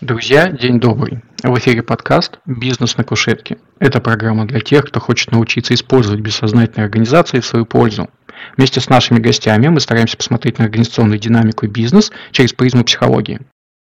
[0.00, 1.20] Друзья, день добрый.
[1.44, 3.58] В эфире подкаст «Бизнес на кушетке».
[3.78, 8.10] Это программа для тех, кто хочет научиться использовать бессознательные организации в свою пользу.
[8.56, 13.38] Вместе с нашими гостями мы стараемся посмотреть на организационную динамику и бизнес через призму психологии.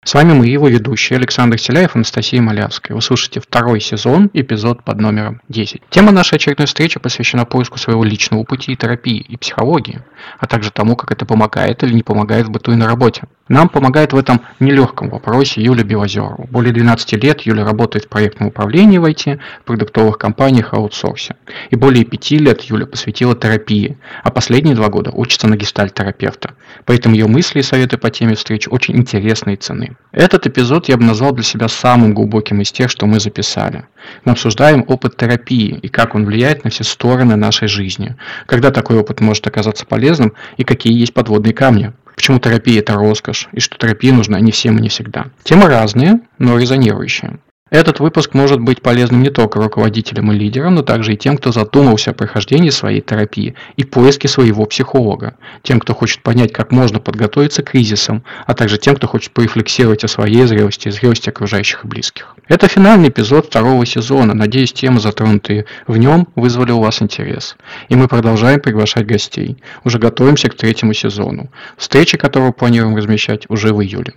[0.05, 2.95] С вами мы, его ведущие, Александр Селяев и Анастасия Малявская.
[2.95, 5.81] Вы слушаете второй сезон, эпизод под номером 10.
[5.89, 10.03] Тема нашей очередной встречи посвящена поиску своего личного пути терапии, и психологии,
[10.39, 13.23] а также тому, как это помогает или не помогает в быту и на работе.
[13.49, 16.47] Нам помогает в этом нелегком вопросе Юля Белозерова.
[16.51, 21.37] Более 12 лет Юля работает в проектном управлении в IT, в продуктовых компаниях аутсорсе.
[21.71, 26.55] И более 5 лет Юля посвятила терапии, а последние два года учится на гестальт-терапевта.
[26.85, 29.94] Поэтому ее мысли и советы по теме встреч очень интересны и ценны.
[30.13, 33.87] Этот эпизод я бы назвал для себя самым глубоким из тех, что мы записали.
[34.25, 38.99] Мы обсуждаем опыт терапии и как он влияет на все стороны нашей жизни, когда такой
[38.99, 41.93] опыт может оказаться полезным и какие есть подводные камни.
[42.15, 45.27] Почему терапия– это роскошь, и что терапия нужна не всем и не всегда.
[45.43, 47.39] Темы разные, но резонирующие.
[47.75, 51.51] Этот выпуск может быть полезным не только руководителям и лидерам, но также и тем, кто
[51.51, 57.01] задумался о прохождении своей терапии и поиске своего психолога, тем, кто хочет понять, как можно
[57.01, 61.85] подготовиться к кризисам, а также тем, кто хочет порефлексировать о своей зрелости и зрелости окружающих
[61.85, 62.37] и близких.
[62.47, 64.35] Это финальный эпизод второго сезона.
[64.35, 67.57] Надеюсь, темы, затронутые в нем, вызвали у вас интерес.
[67.89, 69.57] И мы продолжаем приглашать гостей.
[69.83, 74.15] Уже готовимся к третьему сезону, встречи которого планируем размещать уже в июле.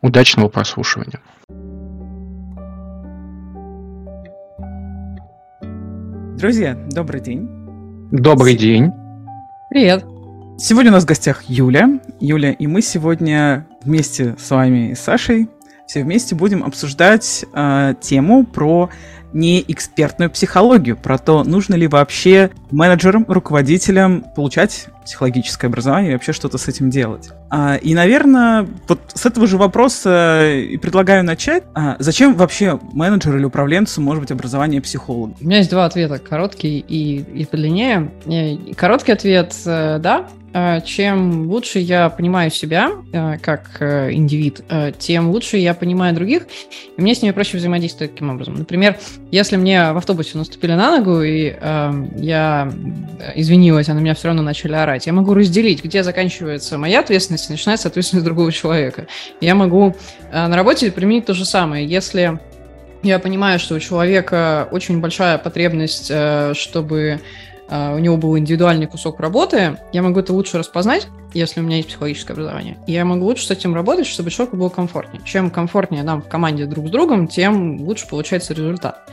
[0.00, 1.20] Удачного прослушивания!
[6.36, 7.48] Друзья, добрый день.
[8.12, 8.92] Добрый день.
[9.70, 10.04] Привет.
[10.58, 11.98] Сегодня у нас в гостях Юля.
[12.20, 15.48] Юля, и мы сегодня вместе с вами и Сашей
[15.86, 18.90] все вместе будем обсуждать э, тему про
[19.32, 26.32] не экспертную психологию, про то, нужно ли вообще менеджерам, руководителям получать психологическое образование и вообще
[26.32, 27.28] что-то с этим делать.
[27.50, 31.64] А, и, наверное, вот с этого же вопроса и предлагаю начать.
[31.74, 35.34] А, зачем вообще менеджеру или управленцу может быть образование психолога?
[35.40, 38.10] У меня есть два ответа, короткий и, и подлиннее.
[38.74, 40.35] Короткий ответ э,– да, Э,
[40.84, 44.62] чем лучше я понимаю себя э, как э, индивид,
[44.98, 46.46] тем лучше я понимаю других,
[46.96, 48.54] и мне с ними проще взаимодействовать таким образом.
[48.54, 48.96] Например,
[49.30, 51.54] если мне в автобусе наступили на ногу, и
[52.16, 52.72] я
[53.34, 57.48] извинилась, а на меня все равно начали орать, я могу разделить, где заканчивается моя ответственность
[57.48, 59.06] и начинается ответственность другого человека.
[59.40, 59.94] Я могу
[60.32, 61.86] на работе применить то же самое.
[61.86, 62.38] Если
[63.02, 66.10] я понимаю, что у человека очень большая потребность,
[66.54, 67.20] чтобы
[67.68, 71.88] у него был индивидуальный кусок работы, я могу это лучше распознать, если у меня есть
[71.88, 72.78] психологическое образование.
[72.86, 75.22] И я могу лучше с этим работать, чтобы человеку было комфортнее.
[75.24, 79.08] Чем комфортнее нам в команде друг с другом, тем лучше получается результат.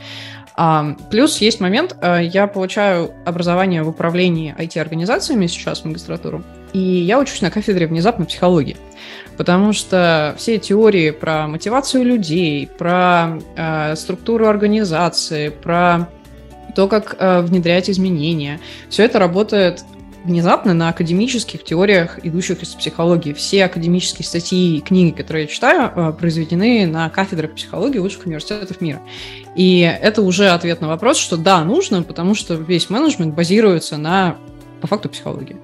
[0.56, 6.42] А, плюс есть момент, а, я получаю образование в управлении IT-организациями сейчас магистратуру,
[6.72, 8.76] и я учусь на кафедре внезапно психологии.
[9.36, 16.08] Потому что все теории про мотивацию людей, про э, структуру организации, про
[16.74, 18.60] то, как э, внедрять изменения.
[18.88, 19.84] Все это работает
[20.24, 23.32] внезапно на академических теориях, идущих из психологии.
[23.32, 28.80] Все академические статьи и книги, которые я читаю, э, произведены на кафедрах психологии лучших университетов
[28.80, 29.00] мира.
[29.54, 34.36] И это уже ответ на вопрос, что да, нужно, потому что весь менеджмент базируется на,
[34.80, 35.56] по факту, психологии.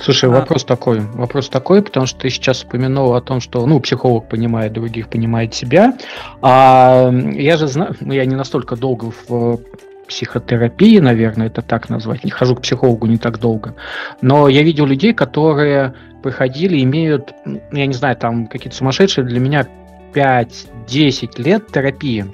[0.00, 0.32] Слушай, а...
[0.32, 4.72] вопрос такой, вопрос такой, потому что ты сейчас упомянул о том, что, ну, психолог понимает
[4.72, 5.96] других, понимает себя,
[6.42, 9.60] а я же знаю, ну, я не настолько долго в
[10.06, 12.24] психотерапии, наверное, это так назвать.
[12.24, 13.74] Не хожу к психологу не так долго.
[14.20, 19.40] Но я видел людей, которые приходили, имеют, ну, я не знаю, там какие-то сумасшедшие для
[19.40, 19.66] меня
[20.14, 22.26] 5-10 лет терапии.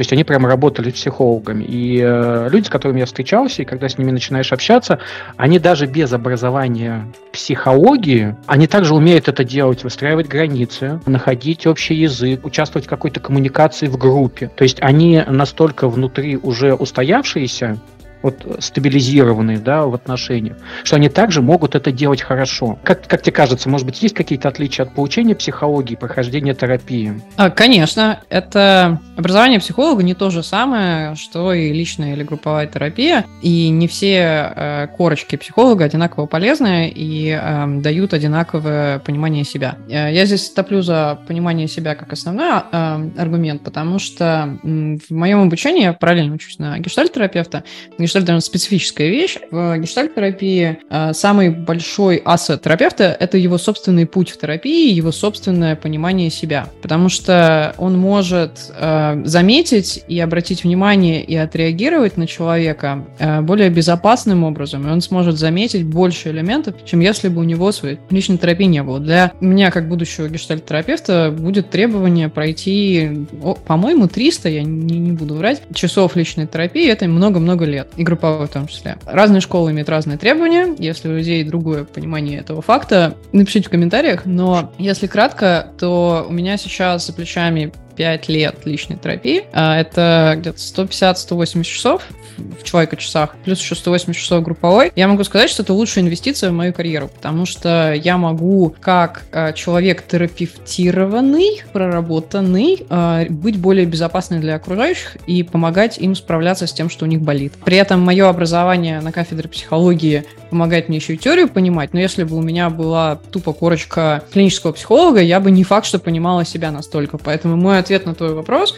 [0.00, 1.62] То есть они прямо работали психологами.
[1.62, 4.98] И э, люди, с которыми я встречался, и когда с ними начинаешь общаться,
[5.36, 12.46] они даже без образования психологии, они также умеют это делать, выстраивать границы, находить общий язык,
[12.46, 14.50] участвовать в какой-то коммуникации в группе.
[14.56, 17.76] То есть они настолько внутри уже устоявшиеся,
[18.22, 22.78] вот стабилизированные, да, в отношениях, что они также могут это делать хорошо.
[22.84, 27.20] Как, как тебе кажется, может быть, есть какие-то отличия от получения психологии, прохождения терапии?
[27.36, 33.24] А, конечно, это образование психолога не то же самое, что и личная или групповая терапия,
[33.42, 39.76] и не все э, корочки психолога одинаково полезны и э, дают одинаковое понимание себя.
[39.88, 45.40] Э, я здесь топлю за понимание себя как основной э, аргумент, потому что в моем
[45.42, 47.64] обучении я параллельно учусь на гештальт-терапевта.
[47.98, 49.38] На гештальт, наверное, специфическая вещь.
[49.52, 55.76] В гештальт-терапии э, самый большой ассет терапевта– это его собственный путь в терапии, его собственное
[55.76, 56.66] понимание себя.
[56.82, 63.70] Потому что он может э, заметить и обратить внимание и отреагировать на человека э, более
[63.70, 68.38] безопасным образом, и он сможет заметить больше элементов, чем если бы у него своей личной
[68.38, 68.98] терапии не было.
[68.98, 73.26] Для меня, как будущего гештальт-терапевта, будет требование пройти,
[73.66, 78.50] по-моему, 300, я не буду врать, часов личной терапии, это много-много лет, и групповой в
[78.50, 78.96] том числе.
[79.04, 84.24] Разные школы имеют разные требования, если у людей другое понимание этого факта, напишите в комментариях,
[84.24, 89.44] но если кратко, то у меня сейчас за плечами 5 лет личной терапии.
[89.52, 92.02] А, это где-то 150-180 часов
[92.38, 94.90] в человека-часах, плюс еще 180 часов групповой.
[94.96, 99.24] Я могу сказать, что это лучшая инвестиция в мою карьеру, потому что я могу как
[99.32, 106.72] а, человек терапевтированный, проработанный, а, быть более безопасным для окружающих и помогать им справляться с
[106.72, 107.52] тем, что у них болит.
[107.66, 112.24] При этом мое образование на кафедре психологии помогает мне еще и теорию понимать, но если
[112.24, 116.70] бы у меня была тупо корочка клинического психолога, я бы не факт, что понимала себя
[116.70, 117.18] настолько.
[117.18, 118.74] Поэтому мой ответ на твой вопрос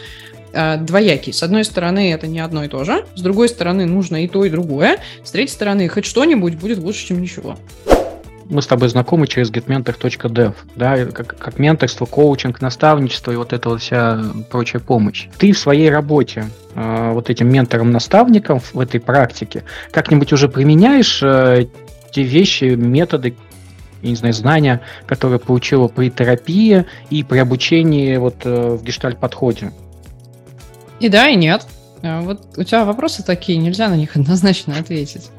[0.53, 1.33] э, двоякий.
[1.33, 3.05] С одной стороны, это не одно и то же.
[3.15, 4.99] С другой стороны, нужно и то, и другое.
[5.23, 7.57] С третьей стороны, хоть что-нибудь будет лучше, чем ничего.
[8.49, 13.69] Мы с тобой знакомы через getmentor.dev, да, как, как менторство, коучинг, наставничество и вот эта
[13.69, 14.21] вот вся
[14.51, 15.27] прочая помощь.
[15.37, 16.45] Ты в своей работе
[16.75, 21.67] э, вот этим ментором-наставником в этой практике как-нибудь уже применяешь э,
[22.11, 23.35] те вещи, методы,
[24.03, 29.71] я не знаю, знания, которые получила при терапии и при обучении вот э, в гештальт-подходе?
[30.99, 31.65] И да, и нет.
[32.01, 35.29] Э, вот у тебя вопросы такие, нельзя на них однозначно ответить.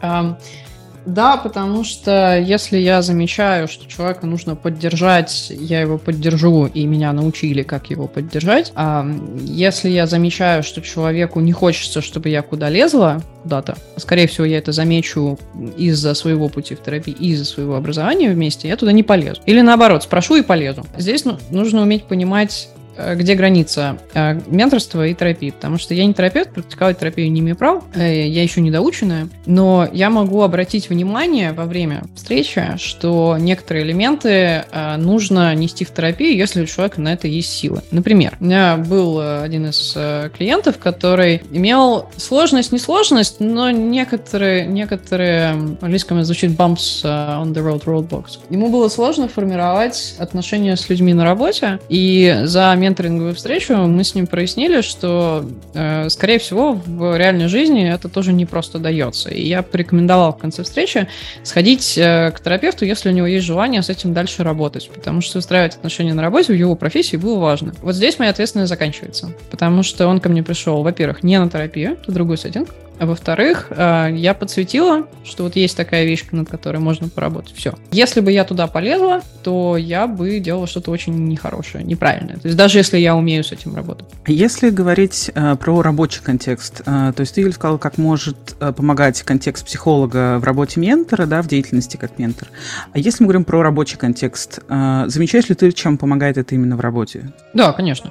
[1.06, 7.12] Да, потому что если я замечаю, что человека нужно поддержать, я его поддержу, и меня
[7.12, 8.72] научили, как его поддержать.
[8.74, 9.06] А
[9.40, 14.58] если я замечаю, что человеку не хочется, чтобы я куда лезла, куда-то, скорее всего, я
[14.58, 15.38] это замечу
[15.76, 19.42] из-за своего пути в терапии, из-за своего образования вместе, я туда не полезу.
[19.44, 20.84] Или наоборот, спрошу и полезу.
[20.96, 22.68] Здесь ну, нужно уметь понимать
[23.14, 27.56] где граница э, менторства и терапии, потому что я не терапевт, практиковать терапию не имею
[27.56, 33.84] права, э, я еще недоученная, но я могу обратить внимание во время встречи, что некоторые
[33.84, 34.64] элементы
[34.98, 37.82] нужно нести в терапию, если у человека на это есть силы.
[37.90, 39.96] Например, у меня был один из
[40.36, 47.62] клиентов, который имел сложность, не сложность, но некоторые, некоторые, в английском звучит bumps on the
[47.64, 48.38] road roadblocks.
[48.50, 54.14] Ему было сложно формировать отношения с людьми на работе, и за менторинговую встречу, мы с
[54.14, 55.44] ним прояснили, что,
[55.74, 59.30] э, скорее всего, в реальной жизни это тоже не просто дается.
[59.30, 61.08] И я порекомендовал в конце встречи
[61.42, 65.38] сходить э, к терапевту, если у него есть желание с этим дальше работать, потому что
[65.38, 67.74] устраивать отношения на работе в его профессии было важно.
[67.82, 71.98] Вот здесь моя ответственность заканчивается, потому что он ко мне пришел, во-первых, не на терапию,
[72.02, 72.68] это другой сеттинг,
[72.98, 77.54] а во-вторых, э, я подсветила, что вот есть такая вещь, над которой можно поработать.
[77.54, 77.74] Все.
[77.90, 82.36] Если бы я туда полезла, то я бы делала что-то очень нехорошее, неправильное.
[82.36, 84.06] То есть даже если я умею с этим работать.
[84.26, 88.36] Если говорить э, про рабочий контекст, э, то есть ты сказал, как может
[88.76, 92.48] помогать контекст психолога в работе ментора, да, в деятельности как ментор.
[92.92, 96.80] А если мы говорим про рабочий контекст, замечаешь ли ты, чем помогает это именно в
[96.80, 97.32] работе?
[97.52, 98.10] Да, конечно.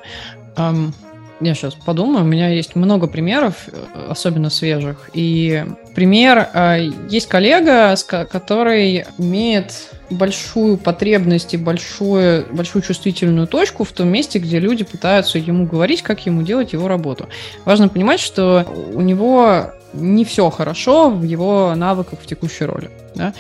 [1.43, 5.09] Я сейчас подумаю, у меня есть много примеров, э, особенно свежих.
[5.13, 9.73] И пример, э, есть коллега, который имеет
[10.09, 16.01] большую потребность и большую, большую чувствительную точку в том месте, где люди пытаются ему говорить,
[16.01, 17.27] как ему делать его работу.
[17.65, 22.89] Важно понимать, что у него не все хорошо в его навыках в текущей роли.
[23.15, 23.33] Да?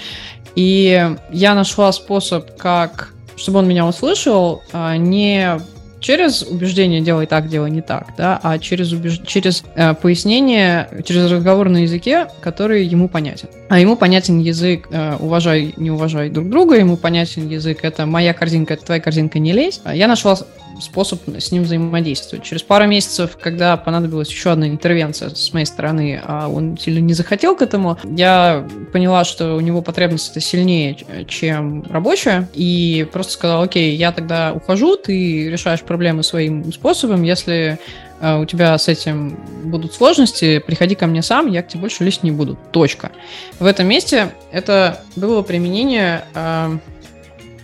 [0.55, 5.59] И я нашла способ, как чтобы он меня услышал, а не
[6.03, 9.21] через убеждение делай так, делай не так, да, а через, убеж...
[9.25, 13.47] через э, пояснение, через разговор на языке, который ему понятен.
[13.69, 18.33] А ему понятен язык э, уважай, не уважай друг друга, ему понятен язык это моя
[18.33, 19.81] корзинка, это твоя корзинка, не лезь.
[19.91, 20.37] Я нашла
[20.81, 22.45] способ с ним взаимодействовать.
[22.45, 27.13] Через пару месяцев, когда понадобилась еще одна интервенция с моей стороны, а он сильно не
[27.13, 33.33] захотел к этому, я поняла, что у него потребность это сильнее, чем рабочая, и просто
[33.33, 37.79] сказала, окей, я тогда ухожу, ты решаешь проблемы своим способом, если
[38.19, 42.03] э, у тебя с этим будут сложности, приходи ко мне сам, я к тебе больше
[42.03, 42.57] лезть не буду.
[42.71, 43.11] Точка.
[43.59, 46.77] В этом месте это было применение э,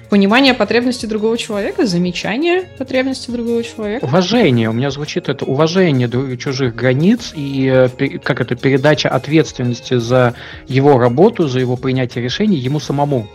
[0.09, 4.03] Понимание потребностей другого человека, замечание потребностей другого человека.
[4.05, 4.69] Уважение.
[4.69, 7.89] У меня звучит это уважение чужих границ и э,
[8.19, 10.33] как это передача ответственности за
[10.67, 13.27] его работу, за его принятие решений ему самому.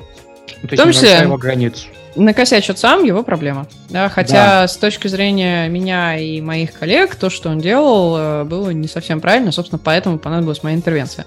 [0.63, 1.87] То в том числе, его границ.
[2.17, 3.67] накосячит сам, его проблема.
[3.91, 4.69] Да, хотя да.
[4.69, 9.21] с точки зрения меня и моих коллег, то, что он делал, э, было не совсем
[9.21, 11.27] правильно, собственно, поэтому понадобилась моя интервенция.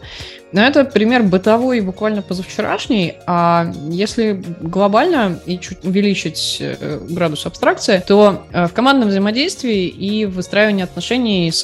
[0.52, 3.16] Но это пример бытовой, буквально позавчерашний.
[3.26, 10.26] А если глобально и чуть увеличить э, градус абстракции, то э, в командном взаимодействии и
[10.26, 11.64] в выстраивании отношений с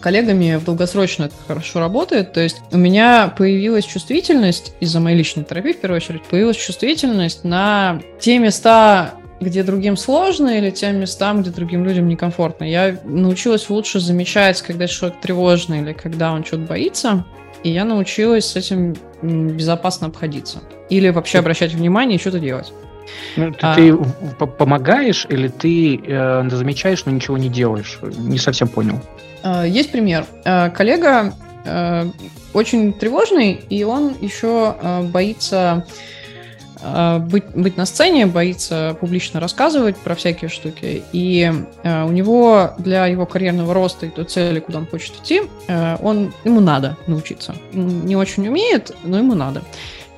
[0.00, 2.32] коллегами в долгосрочно это хорошо работает.
[2.32, 7.44] То есть у меня появилась чувствительность из-за моей личной терапии, в первую очередь, появилась чувствительность
[7.44, 12.64] на те места, где другим сложно, или тем местам, где другим людям некомфортно.
[12.64, 17.24] Я научилась лучше замечать, когда человек тревожный или когда он что-то боится,
[17.62, 20.58] и я научилась с этим безопасно обходиться.
[20.88, 22.72] Или вообще обращать внимание и что-то делать.
[23.36, 23.96] Ну, ты, а, ты
[24.46, 27.98] помогаешь или ты э, замечаешь, но ничего не делаешь?
[28.02, 29.00] Не совсем понял.
[29.42, 30.26] Э, есть пример.
[30.44, 31.32] Э, коллега
[31.64, 32.06] э,
[32.52, 36.15] очень тревожный, и он еще э, боится Э,
[37.20, 41.02] быть, быть на сцене, боится публично рассказывать про всякие штуки.
[41.12, 41.52] И
[41.82, 45.96] э, у него для его карьерного роста и той цели, куда он хочет идти, э,
[46.02, 47.54] он, ему надо научиться.
[47.72, 49.62] Не очень умеет, но ему надо.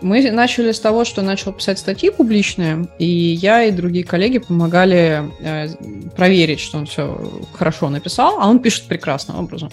[0.00, 5.24] Мы начали с того, что начал писать статьи публичные, и я и другие коллеги помогали
[5.40, 5.68] э,
[6.16, 7.18] проверить, что он все
[7.52, 9.70] хорошо написал, а он пишет прекрасным образом.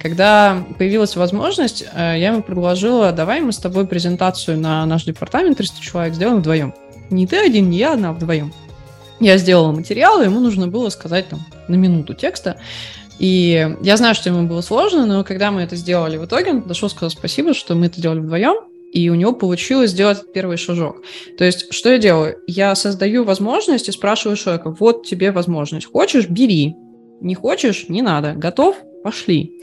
[0.00, 5.58] Когда появилась возможность, э, я ему предложила, давай мы с тобой презентацию на наш департамент
[5.58, 6.74] 300 человек сделаем вдвоем.
[7.10, 8.52] Не ты один, не я одна, а вдвоем.
[9.20, 12.56] Я сделала материал, и ему нужно было сказать там на минуту текста.
[13.18, 16.62] И я знаю, что ему было сложно, но когда мы это сделали в итоге, он
[16.62, 21.02] подошел, сказал спасибо, что мы это делали вдвоем, и у него получилось сделать первый шажок.
[21.36, 22.38] То есть, что я делаю?
[22.46, 25.86] Я создаю возможность и спрашиваю человека, вот тебе возможность.
[25.86, 26.74] Хочешь– бери.
[27.20, 28.32] Не хочешь– не надо.
[28.32, 29.60] Готов– пошли.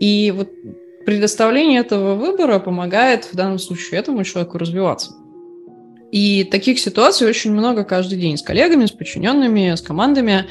[0.00, 0.48] И вот
[1.04, 5.12] предоставление этого выбора помогает в данном случае этому человеку развиваться.
[6.12, 10.46] И таких ситуаций очень много каждый день с коллегами, с подчиненными, с командами.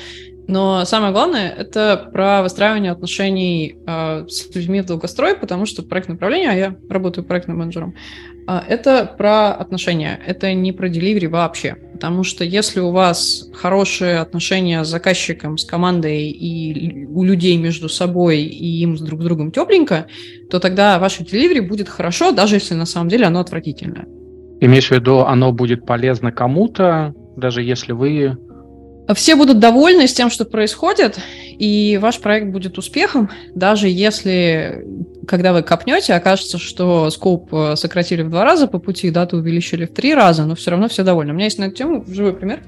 [0.48, 6.16] Но самое главное– это про выстраивание отношений э, с людьми в долгострой, потому что проектное
[6.16, 7.96] управление, а я работаю проектным менеджером,
[8.48, 11.76] э, это про отношения, это не про деливери вообще.
[11.94, 17.88] Потому что если у вас хорошие отношения с заказчиком, с командой и у людей между
[17.88, 20.08] собой и им с друг с другом тепленько,
[20.50, 24.06] то тогда ваше деливери будет хорошо, даже если на самом деле оно отвратительное.
[24.60, 28.38] Имеешь в виду, оно будет полезно кому-то, даже если вы
[29.14, 31.20] все будут довольны с тем, что происходит,
[31.58, 34.86] и ваш проект будет успехом, даже если,
[35.28, 39.86] когда вы копнете, окажется, что скоп э, сократили в два раза по пути, дату увеличили
[39.86, 41.32] в три раза, но все равно все довольны.
[41.32, 42.64] У меня есть на эту тему живой пример.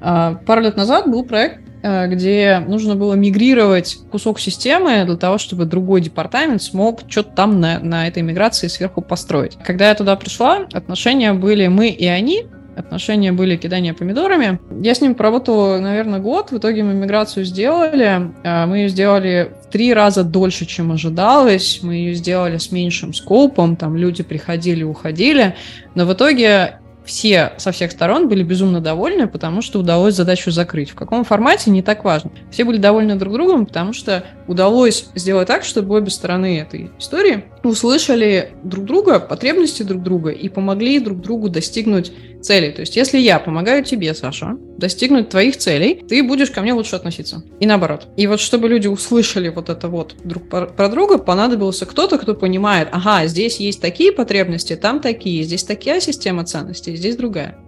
[0.00, 5.38] А, пару лет назад был проект, э, где нужно было мигрировать кусок системы для того,
[5.38, 9.58] чтобы другой департамент смог что-то там на, на этой миграции сверху построить.
[9.64, 12.46] Когда я туда пришла, отношения были мы и они,
[12.80, 14.58] отношения были кидания помидорами.
[14.82, 16.50] Я с ним поработала, наверное, год.
[16.50, 18.32] В итоге мы миграцию сделали.
[18.44, 21.80] А, мы ее сделали в три раза дольше, чем ожидалось.
[21.82, 23.76] Мы ее сделали с меньшим скопом.
[23.76, 25.54] Там люди приходили, уходили.
[25.94, 30.90] Но в итоге все со всех сторон были безумно довольны, потому что удалось задачу закрыть.
[30.90, 32.30] В каком формате, не так важно.
[32.50, 37.44] Все были довольны друг другом, потому что удалось сделать так, чтобы обе стороны этой истории
[37.68, 42.72] услышали друг друга, потребности друг друга и помогли друг другу достигнуть целей.
[42.72, 46.96] То есть, если я помогаю тебе, Саша, достигнуть твоих целей, ты будешь ко мне лучше
[46.96, 47.42] относиться.
[47.60, 48.08] И наоборот.
[48.16, 52.88] И вот чтобы люди услышали вот это вот друг про друга, понадобился кто-то, кто понимает,
[52.92, 57.58] ага, здесь есть такие потребности, там такие, здесь такая система ценностей, здесь другая.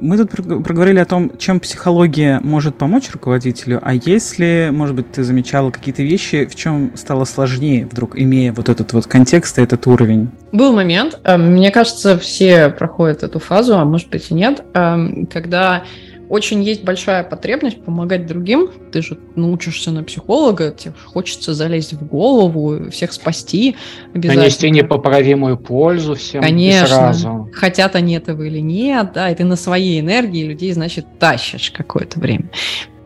[0.00, 0.30] Мы тут
[0.64, 6.02] проговорили о том, чем психология может помочь руководителю, а если, может быть, ты замечала какие-то
[6.02, 10.30] вещи, в чем стало сложнее вдруг, имея вот этот вот контекст и этот уровень?
[10.52, 15.26] Был момент, э, мне кажется, все проходят эту фазу, а может быть и нет, э,
[15.32, 15.84] когда
[16.32, 18.70] очень есть большая потребность помогать другим.
[18.90, 23.76] Ты же научишься на психолога, тебе хочется залезть в голову, всех спасти
[24.14, 24.44] обязательно.
[24.44, 26.86] Нанести непоправимую пользу всем Конечно.
[26.86, 27.50] сразу.
[27.52, 32.18] Хотят они этого или нет, да, и ты на своей энергии людей, значит, тащишь какое-то
[32.18, 32.48] время.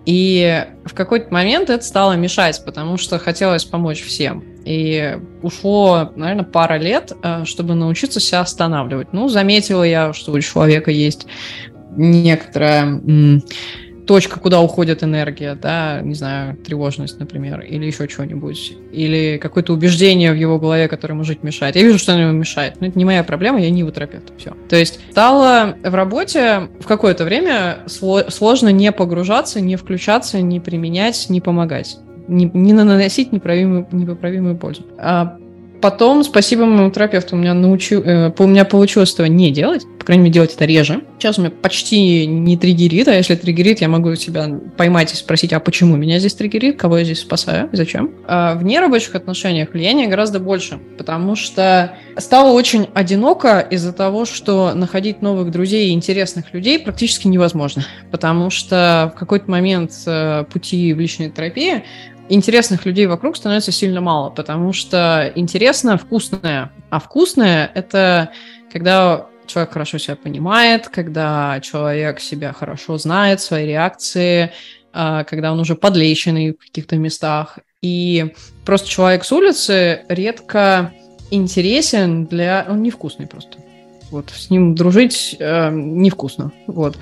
[0.05, 4.45] И в какой-то момент это стало мешать, потому что хотелось помочь всем.
[4.65, 9.13] И ушло, наверное, пара лет, э, чтобы научиться себя останавливать.
[9.13, 11.27] Ну, заметила я, что у человека есть
[11.97, 13.01] некоторая
[14.07, 20.33] точка, куда уходит энергия, да, не знаю, тревожность, например, или еще чего-нибудь, или какое-то убеждение
[20.33, 21.77] в его голове, которое ему жить мешает.
[21.77, 24.33] Я вижу, что оно ему мешает, но это не моя проблема, я не его терапевт,
[24.39, 24.53] все.
[24.69, 31.27] То есть стало в работе в какое-то время сложно не погружаться, не включаться, не применять,
[31.29, 31.99] не помогать,
[32.29, 34.87] не, не наносить непоправимую, непоправимую пользу.
[34.99, 35.37] А
[35.81, 40.05] потом, спасибо моему терапевту, у меня, научил, э, у меня получилось этого не делать, по
[40.05, 41.03] крайней мере, делать это реже.
[41.19, 45.53] Сейчас у меня почти не триггерит, а если триггерит, я могу себя поймать и спросить,
[45.53, 48.11] а почему меня здесь триггерит, кого я здесь спасаю зачем.
[48.27, 54.73] А в нерабочих отношениях влияние гораздо больше, потому что стало очень одиноко из-за того, что
[54.75, 60.93] находить новых друзей и интересных людей практически невозможно, потому что в какой-то момент э, пути
[60.93, 61.85] в личной терапии
[62.29, 66.73] интересных людей вокруг становится сильно мало, потому что интересно вкусное.
[66.91, 68.31] А вкусное— это
[68.73, 74.53] когда человек хорошо себя понимает, когда человек себя хорошо знает, свои реакции,
[74.93, 77.59] а, когда он уже подлеченный в каких-то местах.
[77.83, 80.93] И просто человек с улицы редко
[81.31, 82.67] интересен для...
[82.69, 83.59] Он невкусный просто.
[84.11, 86.53] Вот, с ним дружить э, невкусно.
[86.67, 86.97] Вот.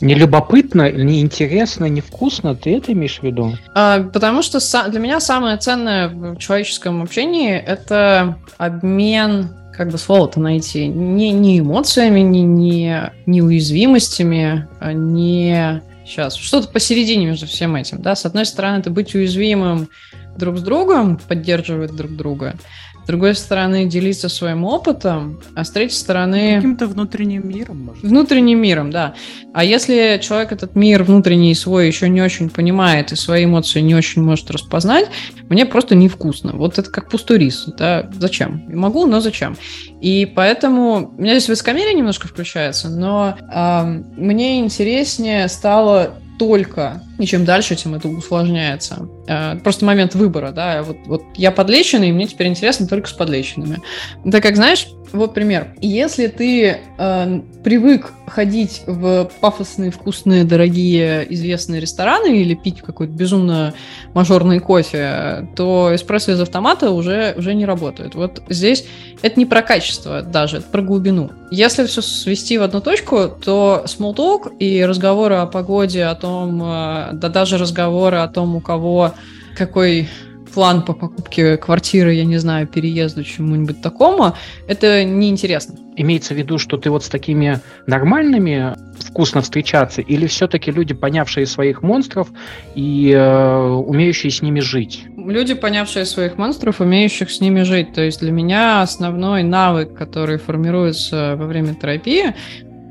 [0.00, 3.56] Не любопытно, не интересно, невкусно, ты это имеешь в виду?
[3.74, 10.38] А, потому что для меня самое ценное в человеческом общении это обмен как бы слово-то
[10.38, 17.74] найти, не, не эмоциями, не, не, не уязвимостями, а не сейчас, что-то посередине между всем
[17.74, 19.88] этим, да, с одной стороны, это быть уязвимым
[20.36, 22.54] друг с другом, поддерживать друг друга,
[23.02, 26.56] с другой стороны, делиться своим опытом, а с третьей стороны...
[26.56, 29.14] Каким-то внутренним миром, может Внутренним миром, да.
[29.52, 33.94] А если человек этот мир внутренний свой еще не очень понимает и свои эмоции не
[33.94, 35.06] очень может распознать,
[35.48, 36.52] мне просто невкусно.
[36.54, 38.64] Вот это как пустой рис, да, зачем?
[38.68, 39.56] Могу, но зачем?
[40.00, 47.02] И поэтому у меня здесь высокомерие немножко включается, но э, мне интереснее стало только.
[47.18, 49.08] И чем дальше, тем это усложняется.
[49.26, 50.82] Э, просто момент выбора, да.
[50.82, 53.80] Вот, вот я подлеченный, и мне теперь интересно только с подлеченными.
[54.24, 55.74] Это как, знаешь, вот пример.
[55.80, 63.74] Если ты э, привык ходить в пафосные, вкусные, дорогие, известные рестораны или пить какой-то безумно
[64.14, 68.14] мажорный кофе, то эспрессо из автомата уже, уже не работает.
[68.14, 68.86] Вот здесь
[69.20, 71.30] это не про качество даже, это про глубину.
[71.50, 77.10] Если все свести в одну точку, то small и разговоры о погоде, о том, э,
[77.12, 79.11] да даже разговоры о том, у кого
[79.56, 80.08] какой
[80.52, 84.34] план по покупке квартиры, я не знаю, переезду, чему-нибудь такому,
[84.68, 85.76] это неинтересно.
[85.96, 91.46] Имеется в виду, что ты вот с такими нормальными вкусно встречаться, или все-таки люди, понявшие
[91.46, 92.28] своих монстров
[92.74, 95.04] и э, умеющие с ними жить?
[95.16, 97.92] Люди, понявшие своих монстров, умеющих с ними жить.
[97.92, 102.34] То есть для меня основной навык, который формируется во время терапии,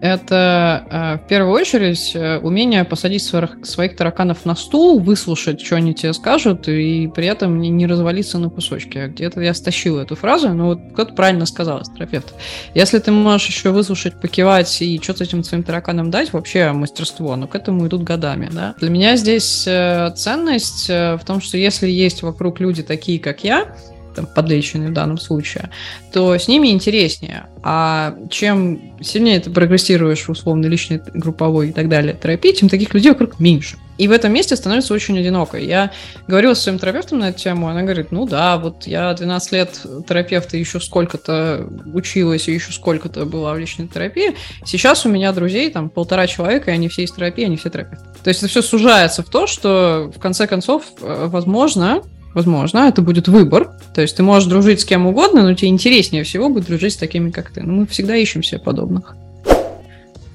[0.02, 5.76] это э, в первую очередь э, умение посадить своих, своих тараканов на стул, выслушать, что
[5.76, 9.08] они тебе скажут, и при этом не, не развалиться на кусочки.
[9.10, 12.34] Где-то я стащил эту фразу, но вот кто-то правильно сказал, терапевт.
[12.74, 17.48] Если ты можешь еще выслушать, покивать и что-то этим своим тараканам дать, вообще мастерство, но
[17.48, 18.50] к этому идут годами.
[18.52, 18.74] Да?
[18.80, 23.76] Для меня здесь э, ценность в том, что если есть вокруг люди такие, как я,
[24.16, 25.70] там, подлеченные в данном случае,
[26.12, 27.46] то с ними интереснее.
[27.64, 32.94] А чем сильнее ты прогрессируешь в условно личной, групповой и так далее терапии, тем таких
[32.94, 33.78] людей вокруг меньше.
[34.02, 35.60] И в этом месте становится очень одиноко.
[35.60, 35.92] Я
[36.28, 39.80] говорила с своим терапевтом на эту тему, она говорит, ну да, вот я 12 лет
[40.08, 44.36] терапевта еще сколько-то училась, и еще сколько-то была в личной терапии.
[44.66, 48.04] Сейчас у меня друзей там полтора человека, и они все из терапии, они все терапевты.
[48.24, 52.02] То есть это все сужается в то, что в конце концов, э, возможно,
[52.34, 53.72] Возможно, это будет выбор.
[53.94, 56.98] То есть ты можешь дружить с кем угодно, но тебе интереснее всего будет дружить с
[56.98, 57.62] такими, как ты.
[57.62, 59.16] Но мы всегда ищем себе подобных.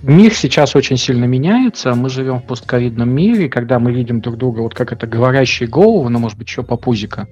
[0.02, 1.94] Мир сейчас очень сильно меняется.
[1.94, 6.10] Мы живем в постковидном мире, когда мы видим друг друга, вот как это говорящие головы,
[6.10, 7.26] ну, может быть, еще по пузика.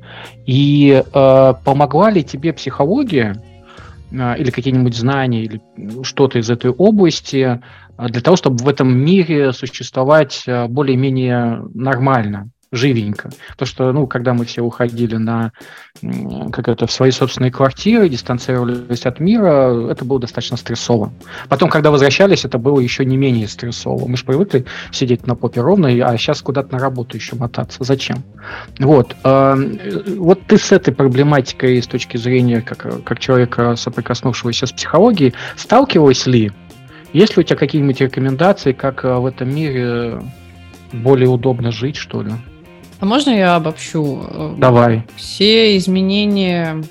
[0.47, 3.41] И э, помогла ли тебе психология
[4.11, 5.61] э, или какие-нибудь знания, или
[6.03, 7.61] что-то из этой области
[7.99, 12.51] э, для того, чтобы в этом мире существовать э, более-менее нормально?
[12.75, 13.31] Живенько.
[13.57, 15.53] То, что, ну, когда мы все уходили на,
[16.53, 21.13] как это, в свои собственные квартиры, дистанцировались от мира, это было достаточно стрессово.
[21.49, 24.07] Потом, когда возвращались, это было еще не менее стрессово.
[24.07, 27.85] Мы же привыкли сидеть на попе ровно, а сейчас куда-то на работу еще мотаться.
[27.85, 28.23] Зачем?
[28.79, 29.17] Вот.
[29.23, 29.57] А,
[30.17, 36.27] вот ты с этой проблематикой с точки зрения как, как человека, соприкоснувшегося с психологией, сталкивалась
[36.27, 36.53] ли?
[37.13, 40.21] Есть ли у тебя какие-нибудь рекомендации, как в этом мире
[40.93, 42.33] более удобно жить, что ли?
[43.01, 44.55] А можно я обобщу?
[44.57, 45.03] Давай.
[45.17, 46.83] Все изменения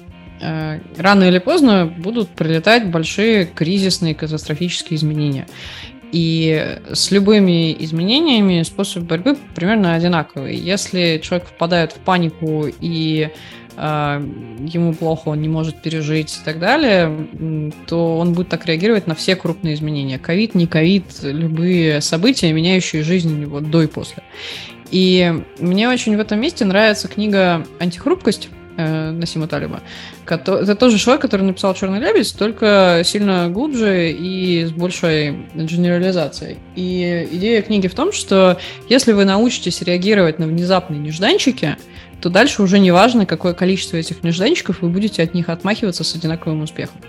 [0.42, 5.48] э, рано или поздно будут прилетать большие кризисные катастрофические изменения.
[6.12, 10.56] И с любыми изменениями способ борьбы примерно одинаковый.
[10.56, 13.30] Если человек впадает в панику и
[13.76, 14.28] э,
[14.60, 17.28] ему плохо, он не может пережить и так далее,
[17.88, 20.20] то он будет так реагировать на все крупные изменения.
[20.20, 24.22] Ковид, не ковид, любые события, меняющие жизнь его до и после.
[24.94, 28.50] И мне очень в этом месте нравится книга «Антихрупкость».
[28.78, 29.82] э, Насима Талиба.
[30.28, 36.60] Это тоже человек, который написал «Черный лебедь», только сильно глубже и с большей генерализацией.
[36.76, 41.76] И идея книги в том, что если вы научитесь реагировать на внезапные нежданчики,
[42.22, 46.16] то дальше уже не важно, какое количество этих нежданчиков, вы будете от них отмахиваться с
[46.16, 47.02] одинаковым успехом.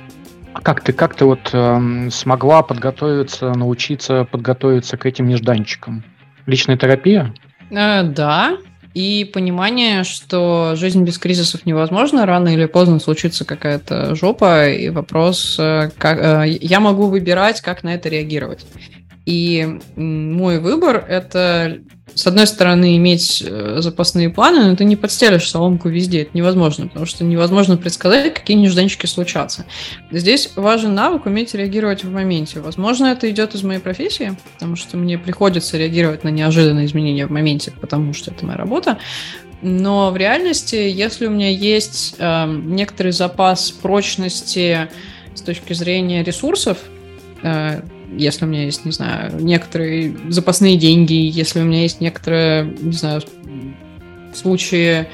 [0.55, 6.03] А как ты, как ты вот э, смогла подготовиться, научиться подготовиться к этим нежданчикам?
[6.47, 7.35] Личная терапия?
[7.77, 8.57] Э, да,
[8.95, 15.57] и понимание, что жизнь без кризисов невозможна, рано или поздно случится какая-то жопа, и вопрос,
[15.59, 18.65] э, как, э, я могу выбирать, как на это реагировать.
[19.27, 21.79] И мой выбор— это,
[22.15, 26.89] с одной стороны, иметь э, запасные планы, но ты не подстелишь соломку везде, это невозможно,
[26.89, 29.65] потому что невозможно предсказать, какие нежданчики случатся.
[30.11, 32.61] Здесь важен навык уметь реагировать в моменте.
[32.61, 37.31] Возможно, это идет из моей профессии, потому что мне приходится реагировать на неожиданные изменения в
[37.31, 38.99] моменте, потому что это моя работа.
[39.63, 44.91] Но в реальности, если у меня есть э, некоторый запас прочности
[45.35, 46.77] с точки зрения ресурсов,
[47.43, 52.64] э, если у меня есть, не знаю, некоторые запасные деньги, если у меня есть некоторые,
[52.64, 53.23] не знаю,
[54.35, 55.07] случаи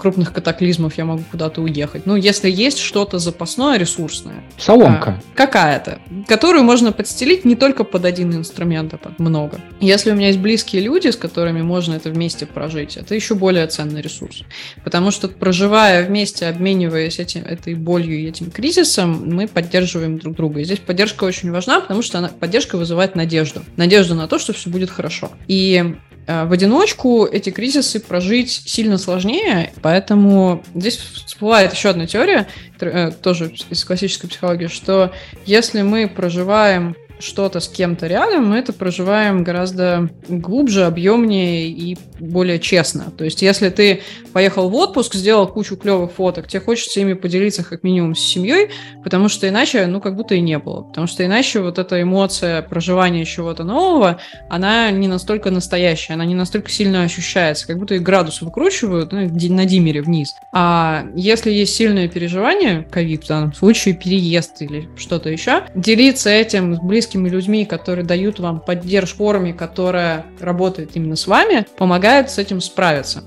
[0.00, 2.06] крупных катаклизмов я могу куда-то уехать.
[2.06, 4.36] Ну, если есть что-то запасное, ресурсное.
[4.58, 5.20] Соломка.
[5.20, 5.98] Э, какая-то.
[6.26, 9.60] Которую можно подстелить не только под один инструмент, а под много.
[9.80, 13.66] Если у меня есть близкие люди, с которыми можно это вместе прожить, это еще более
[13.66, 14.42] ценный ресурс.
[14.84, 20.60] Потому что проживая вместе, обмениваясь этим, этой болью и этим кризисом, мы поддерживаем друг друга.
[20.60, 23.62] И здесь поддержка очень важна, потому что она, поддержка вызывает надежду.
[23.76, 25.30] Надежду на то, что все будет хорошо.
[25.46, 32.46] И Э, в одиночку эти кризисы прожить сильно сложнее, поэтому здесь всплывает еще одна теория,
[32.80, 35.12] э, тоже из классической психологии, что
[35.46, 42.58] если мы проживаем что-то с кем-то рядом, мы это проживаем гораздо глубже, объемнее и более
[42.58, 43.12] честно.
[43.16, 44.02] То есть, если ты
[44.32, 48.70] поехал в отпуск, сделал кучу клевых фоток, тебе хочется ими поделиться как минимум с семьей,
[49.02, 50.82] потому что иначе, ну, как будто и не было.
[50.82, 56.34] Потому что иначе вот эта эмоция проживания чего-то нового, она не настолько настоящая, она не
[56.34, 60.34] настолько сильно ощущается, как будто и градус выкручивают ну, на диммере вниз.
[60.52, 66.74] А если есть сильное переживание, ковид в данном случае, переезд или что-то еще, делиться этим
[66.74, 71.66] с близкими близкими людьми, которые дают вам поддержку в форме, которая работает именно с вами,
[71.78, 73.22] помогает с этим справиться.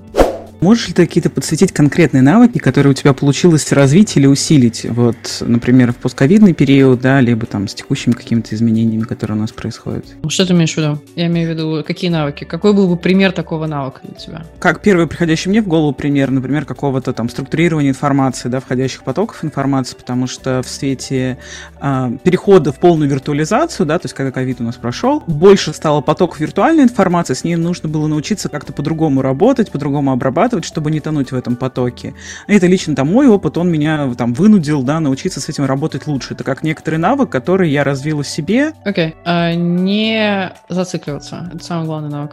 [0.61, 5.17] Можешь ли ты какие-то подсветить конкретные навыки, которые у тебя получилось развить или усилить, вот,
[5.41, 10.05] например, в постковидный период, да, либо там с текущими какими-то изменениями, которые у нас происходят?
[10.27, 11.01] Что ты имеешь в виду?
[11.15, 12.43] Я имею в виду, какие навыки?
[12.43, 14.45] Какой был бы пример такого навыка для тебя?
[14.59, 19.43] Как первый приходящий мне в голову пример, например, какого-то там структурирования информации, да, входящих потоков
[19.43, 21.39] информации, потому что в свете
[21.81, 26.01] э, перехода в полную виртуализацию, да, то есть когда ковид у нас прошел, больше стало
[26.01, 30.91] потоков виртуальной информации, с ней нужно было научиться как-то по-другому работать, по-другому обрабатывать, зарабатывать, чтобы
[30.91, 32.13] не тонуть в этом потоке.
[32.47, 36.33] Это лично там мой опыт, он меня там вынудил, да, научиться с этим работать лучше.
[36.33, 38.73] Это как некоторый навык, который я развила в себе.
[38.83, 39.13] Окей, okay.
[39.25, 42.31] а, не зацикливаться, это самый главный навык.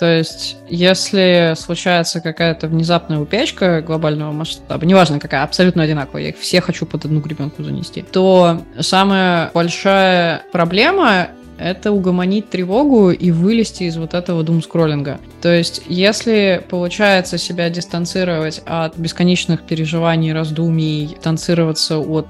[0.00, 6.38] То есть, если случается какая-то внезапная упечка глобального масштаба, неважно какая, абсолютно одинаковая, я их
[6.38, 13.84] все хочу под одну гребенку занести, то самая большая проблема это угомонить тревогу и вылезти
[13.84, 15.18] из вот этого думскроллинга.
[15.42, 22.28] То есть, если получается себя дистанцировать от бесконечных переживаний, раздумий, дистанцироваться от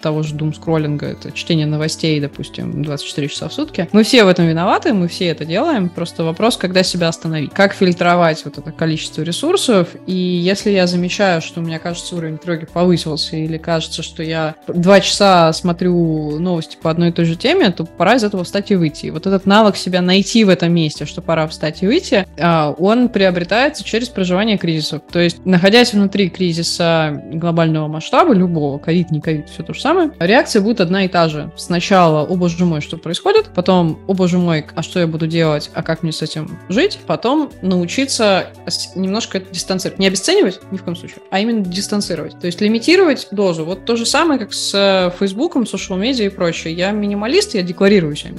[0.00, 4.46] того же думскроллинга, это чтение новостей, допустим, 24 часа в сутки, мы все в этом
[4.46, 7.52] виноваты, мы все это делаем, просто вопрос, когда себя остановить.
[7.52, 12.38] Как фильтровать вот это количество ресурсов, и если я замечаю, что у меня, кажется, уровень
[12.38, 17.36] тревоги повысился, или кажется, что я два часа смотрю новости по одной и той же
[17.36, 19.06] теме, то пора из этого встать и выйти.
[19.06, 22.74] И вот этот навык себя найти в этом месте, что пора встать и выйти, а,
[22.78, 25.02] он приобретается через проживание кризисов.
[25.10, 30.10] То есть, находясь внутри кризиса глобального масштаба, любого, ковид, не ковид, все то же самое,
[30.18, 31.50] реакция будет одна и та же.
[31.56, 35.70] Сначала, о боже мой, что происходит, потом, о боже мой, а что я буду делать,
[35.74, 38.48] а как мне с этим жить, потом научиться
[38.94, 39.98] немножко дистанцировать.
[39.98, 42.38] Не обесценивать, ни в коем случае, а именно дистанцировать.
[42.38, 43.64] То есть лимитировать дозу.
[43.64, 46.74] Вот то же самое, как с э, Фейсбуком, social media и прочее.
[46.74, 48.32] Я минималист, я декларирую себя.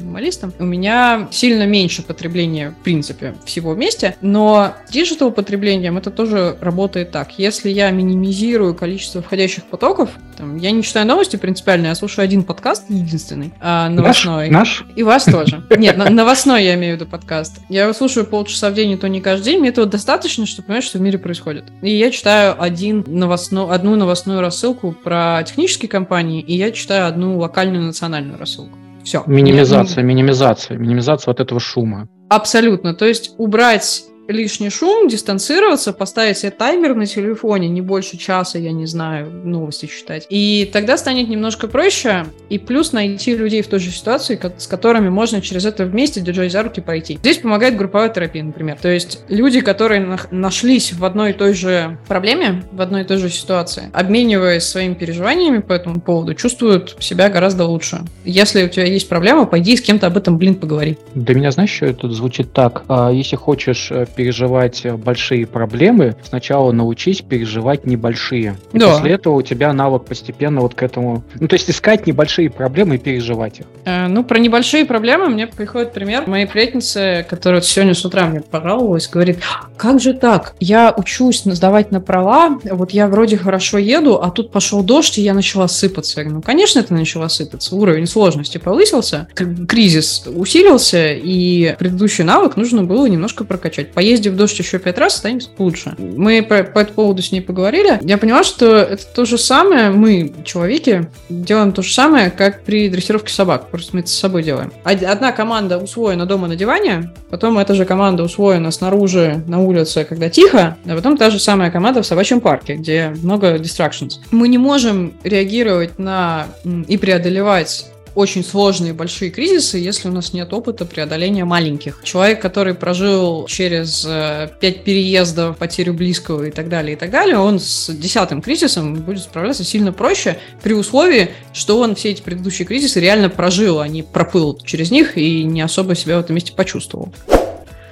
[0.60, 7.12] У меня сильно меньше потребления, в принципе, всего вместе, но digital потреблением это тоже работает
[7.12, 7.38] так.
[7.38, 12.44] Если я минимизирую количество входящих потоков, там, я не читаю новости принципиально, я слушаю один
[12.44, 14.50] подкаст, единственный, а, новостной.
[14.50, 14.86] Наш?
[14.96, 15.64] И вас тоже.
[15.70, 17.60] Нет, новостной я имею в виду подкаст.
[17.70, 19.60] Я его слушаю полчаса в день, и то не каждый день.
[19.60, 21.66] Мне этого достаточно, чтобы понимать, что в мире происходит.
[21.82, 27.38] И я читаю один новостно, одну новостную рассылку про технические компании, и я читаю одну
[27.38, 28.78] локальную национальную рассылку.
[29.04, 29.24] Все.
[29.26, 32.08] Минимизация, минимизация, минимизация вот этого шума.
[32.30, 32.94] Абсолютно.
[32.94, 38.72] То есть убрать лишний шум, дистанцироваться, поставить себе таймер на телефоне, не больше часа, я
[38.72, 40.28] не знаю, новости читать.
[40.30, 45.10] И тогда станет немножко проще, и плюс найти людей в той же ситуации, с которыми
[45.10, 47.18] можно через это вместе, держать за руки, пройти.
[47.18, 48.78] Здесь помогает групповая терапия, например.
[48.82, 53.18] То есть люди, которые нашлись в одной и той же проблеме, в одной и той
[53.18, 58.02] же ситуации, обмениваясь своими переживаниями по этому поводу, чувствуют себя гораздо лучше.
[58.26, 60.98] Если у тебя есть проблема, пойди с кем-то об этом, блин, поговори.
[61.16, 62.84] Для меня, знаешь, что это звучит так?
[62.88, 68.58] А, если хочешь э, переживать большие проблемы, сначала научись переживать небольшие.
[68.74, 68.90] И да.
[68.90, 71.24] после этого у тебя навык постепенно вот к этому...
[71.40, 73.66] Ну, то есть искать небольшие проблемы и переживать их.
[73.86, 78.42] Э, ну, про небольшие проблемы мне приходит пример моей приятницы, которая сегодня с утра мне
[78.42, 79.40] пожаловалась, говорит,
[79.78, 80.54] как же так?
[80.60, 85.22] Я учусь сдавать на права, вот я вроде хорошо еду, а тут пошел дождь, и
[85.22, 86.20] я начала сыпаться.
[86.20, 87.74] Я говорю, ну, конечно, это начала сыпаться.
[87.74, 93.94] Уровень сложности повысился, кризис усилился, и предыдущий навык нужно было немножко прокачать.
[94.10, 95.94] Поездив в дождь еще пять раз, станет лучше.
[96.00, 98.00] Мы по, по этому поводу с ней поговорили.
[98.02, 102.90] Я поняла, что это то же самое, мы, человеки, делаем то же самое, как при
[102.90, 103.68] дрессировке собак.
[103.70, 104.74] Просто мы это с собой делаем.
[104.84, 110.28] Одна команда усвоена дома на диване, потом эта же команда усвоена снаружи на улице, когда
[110.28, 114.14] тихо, а потом та же самая команда в собачьем парке, где много distractions.
[114.32, 116.48] Мы не можем реагировать на
[116.88, 117.86] и преодолевать
[118.20, 122.02] очень сложные большие кризисы, если у нас нет опыта преодоления маленьких.
[122.04, 127.38] Человек, который прожил через э, пять переездов, потерю близкого и так далее, и так далее,
[127.38, 132.68] он с десятым кризисом будет справляться сильно проще при условии, что он все эти предыдущие
[132.68, 136.54] кризисы реально прожил, а не проплыл через них и не особо себя в этом месте
[136.54, 137.14] почувствовал.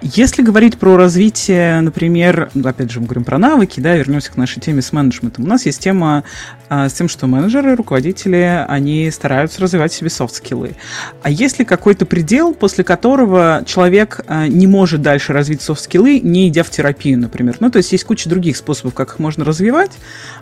[0.02, 4.60] Если говорить про развитие, например, опять же, мы говорим про навыки, да, вернемся к нашей
[4.60, 5.46] теме с менеджментом.
[5.46, 6.24] У нас есть тема
[6.70, 10.76] а, с тем, что менеджеры, руководители, они стараются развивать себе софт-скиллы.
[11.24, 16.48] А есть ли какой-то предел, после которого человек а, не может дальше развить софт-скиллы, не
[16.48, 17.58] идя в терапию, например?
[17.60, 19.92] Ну, то есть есть куча других способов, как их можно развивать,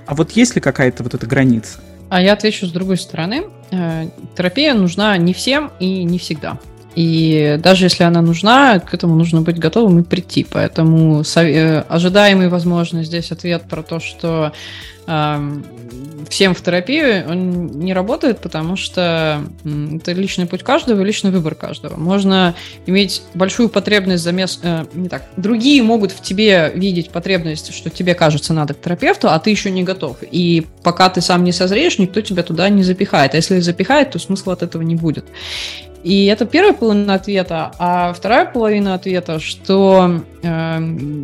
[0.05, 1.79] а вот есть ли какая-то вот эта граница?
[2.09, 3.45] А я отвечу с другой стороны.
[3.71, 6.59] Э, терапия нужна не всем и не всегда.
[6.95, 10.45] И даже если она нужна, к этому нужно быть готовым и прийти.
[10.49, 14.53] Поэтому э, ожидаемый, возможно, здесь ответ про то, что
[15.05, 15.61] э,
[16.29, 21.99] всем в терапию он не работает, потому что это личный путь каждого личный выбор каждого.
[21.99, 22.55] Можно
[22.85, 24.59] иметь большую потребность замес...
[24.63, 25.23] Э, не так.
[25.35, 29.69] Другие могут в тебе видеть потребность, что тебе кажется надо к терапевту, а ты еще
[29.69, 30.17] не готов.
[30.21, 33.33] И пока ты сам не созреешь, никто тебя туда не запихает.
[33.33, 35.25] А если запихает, то смысла от этого не будет.
[36.05, 37.71] И это первая половина ответа.
[37.79, 40.79] А вторая половина ответа, что э,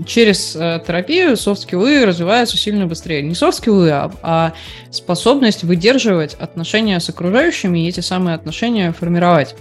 [0.08, 3.22] через э, терапию софт-скиллы развиваются сильно быстрее.
[3.22, 4.54] Не софт-скиллы, а, а
[4.90, 9.56] способность выдерживать отношения с окружающими и эти самые отношения формировать.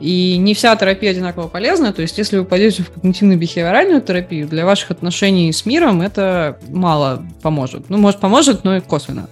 [0.00, 1.92] И не вся терапия одинаково полезна.
[1.92, 7.24] То есть, если вы пойдете в когнитивно-бихевиоральную терапию, для ваших отношений с миром это мало
[7.42, 7.90] поможет.
[7.90, 9.28] Ну, может, поможет, но и косвенно.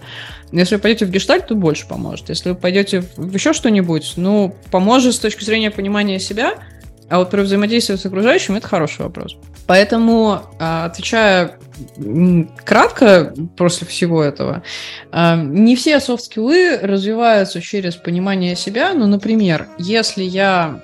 [0.52, 2.28] Если вы пойдете в гештальт, то больше поможет.
[2.28, 6.54] Если вы пойдете в еще что-нибудь, ну, поможет с точки зрения понимания себя,
[7.08, 9.36] а вот про взаимодействие с окружающим это хороший вопрос.
[9.66, 11.58] Поэтому, а, отвечая
[12.64, 14.62] кратко после всего этого,
[15.12, 20.80] а, не все софт-скиллы развиваются через понимание себя, но, например, если я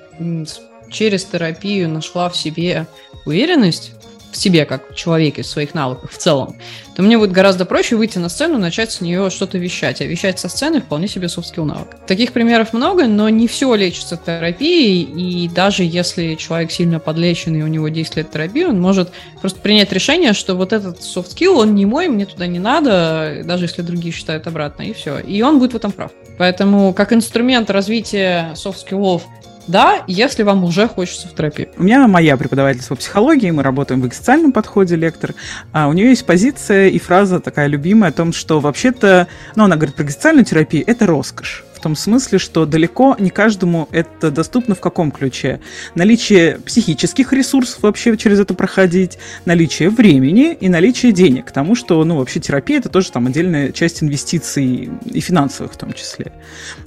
[0.91, 2.87] через терапию нашла в себе
[3.25, 3.93] уверенность,
[4.33, 6.57] в себе, как в человеке, в своих навыках в целом,
[6.97, 10.01] то мне будет гораздо проще выйти на сцену, начать с нее что-то вещать.
[10.01, 11.89] А вещать со сцены вполне себе soft skill навык.
[12.07, 17.63] Таких примеров много, но не все лечится терапией, и даже если человек сильно подлечен и
[17.63, 21.59] у него 10 лет терапии, он может просто принять решение, что вот этот soft skill,
[21.59, 25.19] он не мой, мне туда не надо, даже если другие считают обратно, и все.
[25.19, 26.11] И он будет в этом прав.
[26.39, 29.23] Поэтому как инструмент развития soft skill ов
[29.67, 31.69] да, если вам уже хочется в терапию.
[31.77, 35.35] У меня моя преподавательница по психологии, мы работаем в экзистенциальном подходе, лектор.
[35.73, 39.77] А у нее есть позиция и фраза такая любимая о том, что вообще-то, ну, она
[39.77, 44.81] говорит про экзистенциальную терапию, это роскошь том смысле, что далеко не каждому это доступно в
[44.81, 45.61] каком ключе.
[45.95, 51.47] Наличие психических ресурсов вообще через это проходить, наличие времени и наличие денег.
[51.47, 55.77] К тому, что, ну, вообще терапия это тоже там отдельная часть инвестиций и финансовых в
[55.77, 56.33] том числе.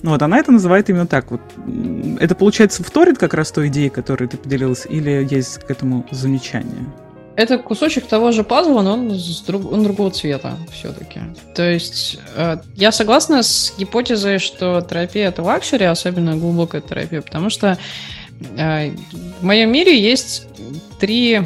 [0.02, 1.30] Ну, вот она это называет именно так.
[1.30, 1.42] Вот.
[2.20, 6.86] Это, получается, вторит как раз той идеи, которой ты поделилась, или есть к этому замечание?
[7.36, 11.20] Это кусочек того же пазла, но он, друг, он другого цвета все-таки.
[11.54, 17.50] То есть э, я согласна с гипотезой, что терапия это luxury, особенно глубокая терапия, потому
[17.50, 17.78] что
[18.58, 18.92] э,
[19.42, 20.48] в моем мире есть
[21.00, 21.42] три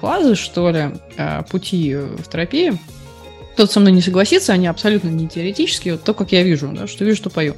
[0.00, 2.78] фазы, что ли, э, пути в терапии.
[3.52, 6.86] кто-то со мной не согласится, они абсолютно не теоретические, вот то, как я вижу, да,
[6.86, 7.54] что вижу, что пою.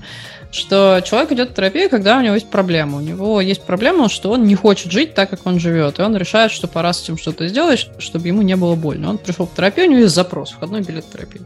[0.57, 2.97] Что человек идет в терапию, когда у него есть проблема.
[2.97, 5.99] У него есть проблема, что он не хочет жить так, как он живет.
[5.99, 9.11] И он решает, что пора с этим что-то сделать, чтобы ему не было больно.
[9.11, 11.45] Он пришел в терапию, у него есть запрос, входной билет в терапию.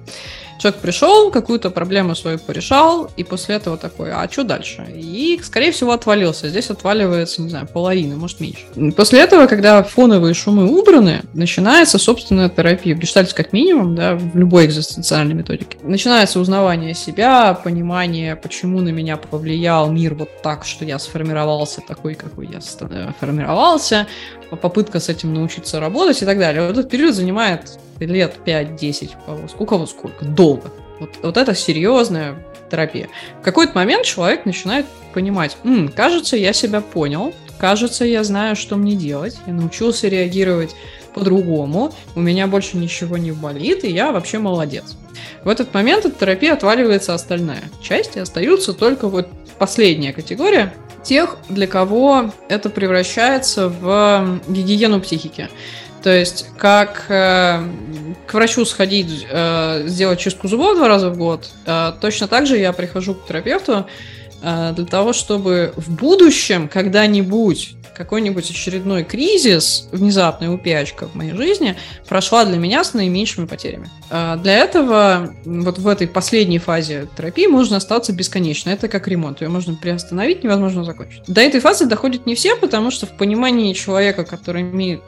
[0.61, 4.87] Человек пришел, какую-то проблему свою порешал, и после этого такой, а что дальше?
[4.95, 6.51] И, скорее всего, отвалился.
[6.51, 8.67] Здесь отваливается, не знаю, половина, может, меньше.
[8.95, 12.95] После этого, когда фоновые шумы убраны, начинается собственная терапия.
[12.95, 15.79] В гештальте как минимум, да, в любой экзистенциальной методике.
[15.83, 22.15] Начинается узнавание себя, понимание, почему на меня повлиял мир вот так, что я сформировался такой,
[22.15, 22.61] какой я
[23.19, 24.07] формировался,
[24.57, 26.63] попытка с этим научиться работать и так далее.
[26.67, 29.11] Вот этот период занимает лет 5-10,
[29.59, 30.71] у кого сколько, долго.
[30.99, 32.37] Вот, вот это серьезная
[32.71, 33.09] терапия.
[33.41, 38.77] В какой-то момент человек начинает понимать, М, кажется, я себя понял, кажется, я знаю, что
[38.77, 40.75] мне делать, я научился реагировать
[41.15, 44.97] по-другому, у меня больше ничего не болит, и я вообще молодец.
[45.45, 51.37] В этот момент от терапии отваливается остальная часть, и остаются только вот последняя категория тех,
[51.49, 55.49] для кого это превращается в гигиену психики.
[56.03, 57.63] То есть, как э,
[58.27, 62.57] к врачу сходить, э, сделать чистку зубов два раза в год, э, точно так же
[62.57, 63.87] я прихожу к терапевту
[64.43, 71.77] для того, чтобы в будущем когда-нибудь какой-нибудь очередной кризис, внезапная упячка в моей жизни,
[72.09, 73.91] прошла для меня с наименьшими потерями.
[74.09, 78.71] А для этого вот в этой последней фазе терапии можно остаться бесконечно.
[78.71, 79.43] Это как ремонт.
[79.43, 81.25] Ее можно приостановить, невозможно закончить.
[81.27, 85.03] До этой фазы доходят не все, потому что в понимании человека, который имеет,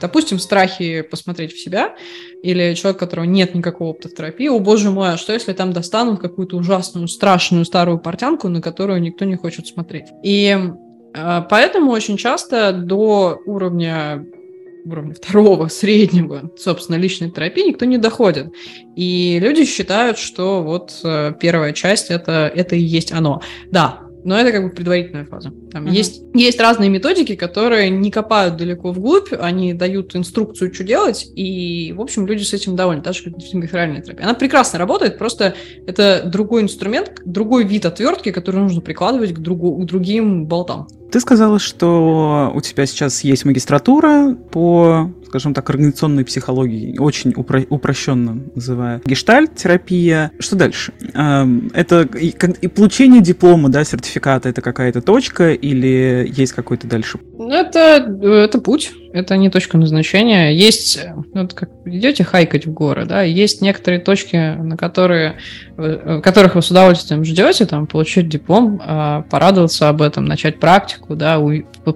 [0.00, 1.94] допустим, страхи посмотреть в себя,
[2.42, 5.52] или человек, у которого нет никакого опыта в терапии, о боже мой, а что если
[5.52, 10.06] там достанут какую-то ужасную, страшную старую портянку, на которую никто не хочет смотреть?
[10.22, 10.56] И
[11.14, 14.24] а, поэтому очень часто до уровня
[14.84, 18.52] уровня второго, среднего, собственно, личной терапии никто не доходит.
[18.96, 23.42] И люди считают, что вот э, первая часть это, это и есть оно.
[23.70, 25.52] Да, но это как бы предварительная фаза.
[25.72, 25.92] Там uh-huh.
[25.92, 31.92] есть, есть разные методики, которые не копают далеко вглубь, они дают инструкцию, что делать, и,
[31.96, 34.24] в общем, люди с этим довольны, так же, как бихевиоральная терапия.
[34.24, 35.54] Она прекрасно работает, просто
[35.86, 40.88] это другой инструмент, другой вид отвертки, который нужно прикладывать к, другу, к другим болтам.
[41.10, 47.66] Ты сказала, что у тебя сейчас есть магистратура по, скажем так, организационной психологии, очень упро-
[47.68, 49.02] упрощенно называя.
[49.04, 50.30] Гештальт-терапия.
[50.38, 50.92] Что дальше?
[51.14, 52.32] Эм, это и,
[52.68, 57.18] получение диплома, да, сертификата, это какая-то точка или есть какой-то дальше?
[57.38, 57.78] Это,
[58.22, 60.50] это путь это не точка назначения.
[60.50, 61.00] Есть,
[61.34, 65.36] вот как идете хайкать в горы, да, есть некоторые точки, на которые,
[65.76, 71.16] э, которых вы с удовольствием ждете, там, получить диплом, а, порадоваться об этом, начать практику,
[71.16, 71.40] да,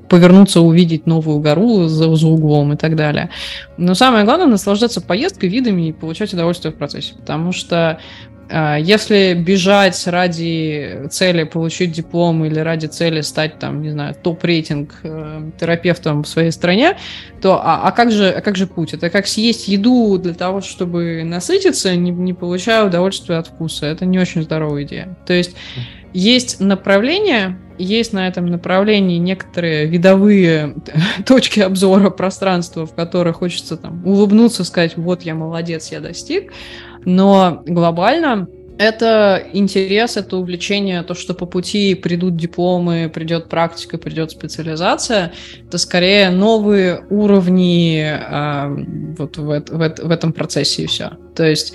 [0.09, 3.31] повернуться, увидеть новую гору за, за углом и так далее.
[3.77, 7.99] Но самое главное наслаждаться поездкой, видами и получать удовольствие в процессе, потому что
[8.81, 15.51] если бежать ради цели получить диплом или ради цели стать там, не знаю, топ-рейтинг э,
[15.59, 16.97] терапевтом в своей стране,
[17.41, 18.95] то а, а как же, а как же путь?
[18.95, 23.87] Это как съесть еду для того, чтобы насытиться, не, не получая удовольствия от вкуса.
[23.87, 25.17] Это не очень здоровая идея.
[25.27, 25.57] То есть
[26.13, 30.77] есть направление, есть на этом направлении некоторые видовые
[31.27, 36.53] точки обзора пространства, в которых хочется там улыбнуться, сказать, вот я молодец, я достиг.
[37.05, 44.33] Но глобально это интерес, это увлечение, то, что по пути придут дипломы, придет практика, придет
[44.33, 45.33] специализация,
[45.67, 48.85] это скорее новые уровни э,
[49.17, 51.13] вот в, в, в этом процессе и все.
[51.37, 51.75] То есть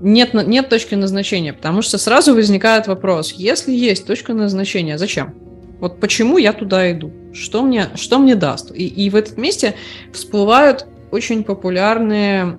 [0.00, 5.34] нет, нет точки назначения, потому что сразу возникает вопрос, если есть точка назначения, зачем?
[5.78, 7.12] Вот почему я туда иду?
[7.32, 8.72] Что мне, что мне даст?
[8.74, 9.74] И, и в этом месте
[10.12, 12.58] всплывают очень популярные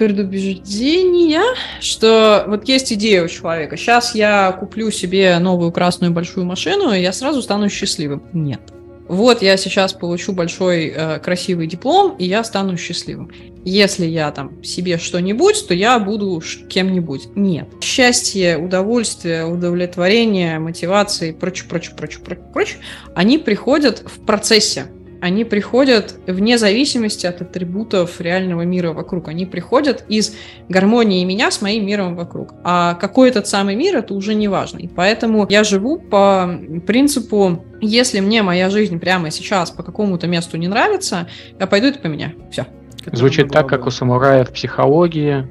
[0.00, 1.42] предубеждения,
[1.78, 3.76] что вот есть идея у человека.
[3.76, 8.22] Сейчас я куплю себе новую красную большую машину, и я сразу стану счастливым.
[8.32, 8.60] Нет.
[9.08, 13.30] Вот я сейчас получу большой э, красивый диплом, и я стану счастливым.
[13.62, 17.36] Если я там себе что-нибудь, то я буду кем-нибудь.
[17.36, 17.68] Нет.
[17.82, 22.78] Счастье, удовольствие, удовлетворение, мотивация и прочее, прочее, прочее, прочее, прочее,
[23.14, 24.86] они приходят в процессе
[25.20, 29.28] они приходят вне зависимости от атрибутов реального мира вокруг.
[29.28, 30.34] Они приходят из
[30.68, 32.54] гармонии меня с моим миром вокруг.
[32.64, 34.78] А какой этот самый мир, это уже не важно.
[34.78, 36.50] И поэтому я живу по
[36.86, 41.28] принципу, если мне моя жизнь прямо сейчас по какому-то месту не нравится,
[41.58, 42.32] я пойду это поменяю.
[42.50, 42.66] Все.
[43.12, 45.46] Звучит так, как у самурая в психологии.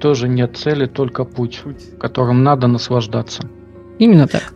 [0.00, 1.62] Тоже нет цели, только путь,
[2.00, 3.48] которым надо наслаждаться.
[3.98, 4.52] Именно так.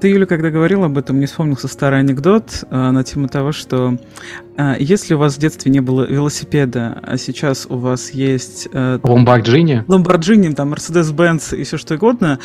[0.00, 3.98] Ты, Юля, когда говорила об этом, мне вспомнился старый анекдот э, на тему того, что
[4.56, 8.68] э, если у вас в детстве не было велосипеда, а сейчас у вас есть...
[8.72, 9.84] Э, Ламборджини?
[9.86, 12.38] Ламборджини, там, Мерседес-Бенц и все что угодно,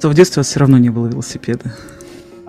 [0.00, 1.74] то в детстве у вас все равно не было велосипеда.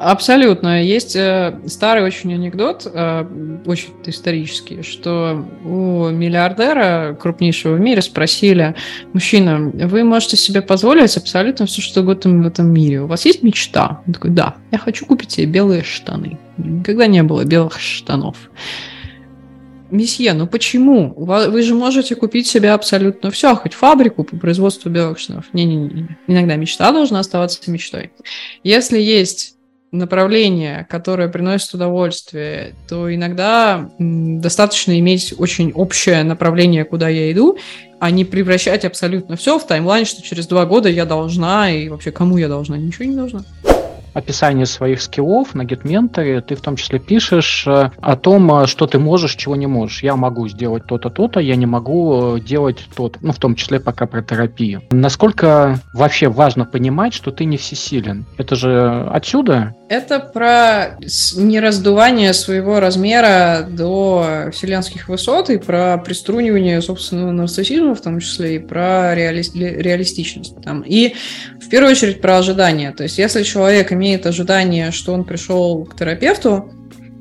[0.04, 0.84] Абсолютно.
[0.84, 8.76] Есть э, старый очень анекдот, э, очень исторический, что у миллиардера крупнейшего в мире спросили,
[9.14, 13.02] мужчина, вы можете себе позволить абсолютно все, что угодно в этом мире.
[13.02, 14.02] У вас есть мечта?
[14.06, 16.38] Он такой, да, я хочу купить себе белые штаны.
[16.58, 18.36] Никогда не было белых штанов.
[19.90, 21.14] Месье, ну почему?
[21.16, 25.46] Вы же можете купить себе абсолютно все, хоть фабрику по производству белых штанов.
[25.54, 26.18] Не-не-не.
[26.28, 28.12] Иногда мечта должна оставаться мечтой.
[28.64, 29.56] Если есть
[29.94, 37.58] направление, которое приносит удовольствие, то иногда достаточно иметь очень общее направление, куда я иду,
[38.00, 42.12] а не превращать абсолютно все в таймлайн, что через два года я должна, и вообще
[42.12, 43.46] кому я должна, ничего не должна
[44.14, 48.88] описании своих скиллов на GetMentor ты в том числе пишешь э, о том, э, что
[48.88, 50.04] ты можешь, чего не можешь.
[50.04, 53.20] Я могу сделать то-то, то-то, я не могу э, делать то-то.
[53.22, 54.84] Ну, в том числе пока про терапию.
[54.92, 58.26] Насколько вообще важно понимать, что ты не всесилен?
[58.38, 59.76] Это же отсюда?
[59.90, 60.98] Это про
[61.36, 68.60] нераздувание своего размера до вселенских высот и про приструнивание собственного нарциссизма в том числе и
[68.60, 69.44] про реали...
[69.54, 70.62] реалистичность.
[70.64, 70.84] Там.
[70.86, 71.16] И
[71.74, 72.92] первую очередь про ожидания.
[72.92, 76.72] То есть если человек имеет ожидание, что он пришел к терапевту,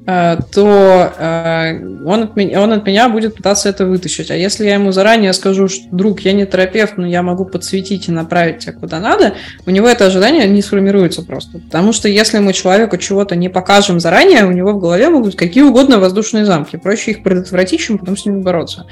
[0.06, 4.30] э, то э, он от, меня, он от меня будет пытаться это вытащить.
[4.30, 8.08] А если я ему заранее скажу, что, друг, я не терапевт, но я могу подсветить
[8.08, 9.32] и направить тебя куда надо,
[9.64, 11.58] у него это ожидание не сформируется просто.
[11.58, 15.62] Потому что если мы человеку чего-то не покажем заранее, у него в голове могут какие
[15.62, 16.76] угодно воздушные замки.
[16.76, 18.84] Проще их предотвратить, чем потом с ними бороться.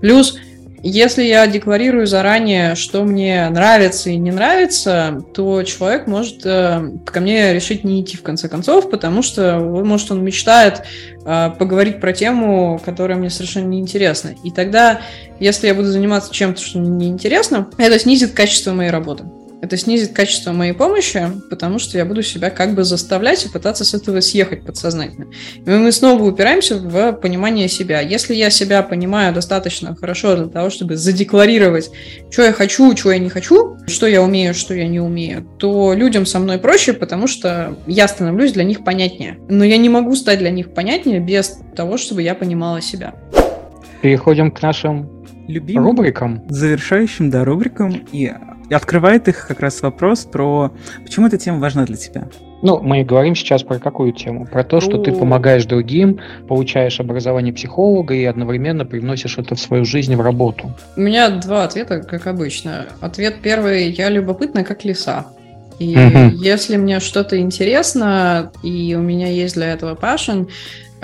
[0.00, 0.38] Плюс
[0.82, 7.20] если я декларирую заранее, что мне нравится и не нравится, то человек может э, ко
[7.20, 10.82] мне решить не идти в конце концов, потому что, может, он мечтает
[11.24, 14.34] э, поговорить про тему, которая мне совершенно не интересна.
[14.42, 15.02] И тогда,
[15.38, 19.24] если я буду заниматься чем-то, что мне не интересно, это снизит качество моей работы
[19.62, 23.84] это снизит качество моей помощи, потому что я буду себя как бы заставлять и пытаться
[23.84, 25.28] с этого съехать подсознательно.
[25.64, 28.00] И мы снова упираемся в понимание себя.
[28.00, 31.92] Если я себя понимаю достаточно хорошо для того, чтобы задекларировать,
[32.28, 35.94] что я хочу, что я не хочу, что я умею, что я не умею, то
[35.94, 39.38] людям со мной проще, потому что я становлюсь для них понятнее.
[39.48, 43.14] Но я не могу стать для них понятнее без того, чтобы я понимала себя.
[44.02, 46.42] Переходим к нашим любимым рубрикам.
[46.48, 47.92] Завершающим, да, рубрикам.
[48.12, 48.32] И
[48.70, 50.72] открывает их как раз вопрос про
[51.04, 52.28] почему эта тема важна для тебя.
[52.62, 54.46] Ну, мы говорим сейчас про какую тему?
[54.46, 59.84] Про то, что ты помогаешь другим, получаешь образование психолога и одновременно привносишь это в свою
[59.84, 60.72] жизнь, в работу.
[60.96, 62.86] У меня два ответа, как обычно.
[63.00, 65.26] Ответ первый, я любопытна, как лиса.
[65.80, 66.36] И угу.
[66.36, 70.48] если мне что-то интересно, и у меня есть для этого passion,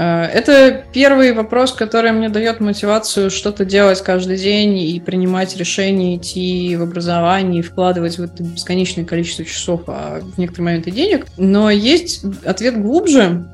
[0.05, 6.77] это первый вопрос, который мне дает мотивацию что-то делать каждый день и принимать решения, идти
[6.77, 11.27] в образование, вкладывать в это бесконечное количество часов, а в некоторые моменты денег.
[11.37, 13.45] Но есть ответ глубже.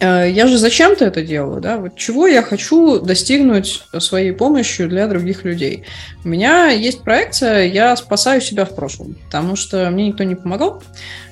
[0.00, 1.76] Э, я же зачем-то это делаю, да?
[1.76, 5.84] Вот чего я хочу достигнуть своей помощью для других людей?
[6.24, 10.82] У меня есть проекция, я спасаю себя в прошлом, потому что мне никто не помогал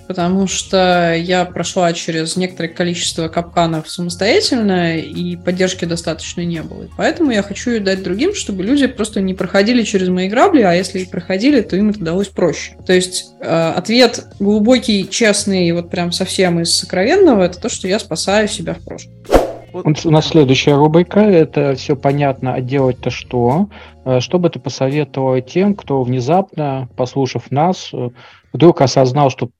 [0.06, 6.88] потому что я прошла через некоторое количество капканов самостоятельно, и поддержки достаточно не было.
[6.96, 10.72] поэтому я хочу ее дать другим, чтобы люди просто не проходили через мои грабли, а
[10.72, 12.76] если и проходили, то им это далось проще.
[12.86, 17.98] То есть э, ответ глубокий, честный, вот прям совсем из сокровенного, это то, что я
[17.98, 19.12] спасаю себя в прошлом.
[19.72, 23.68] У нас следующая рубрика, это все понятно, а делать-то что?
[24.04, 28.10] Э, что бы ты посоветовала тем, кто внезапно, послушав нас, э,
[28.52, 29.50] вдруг осознал, что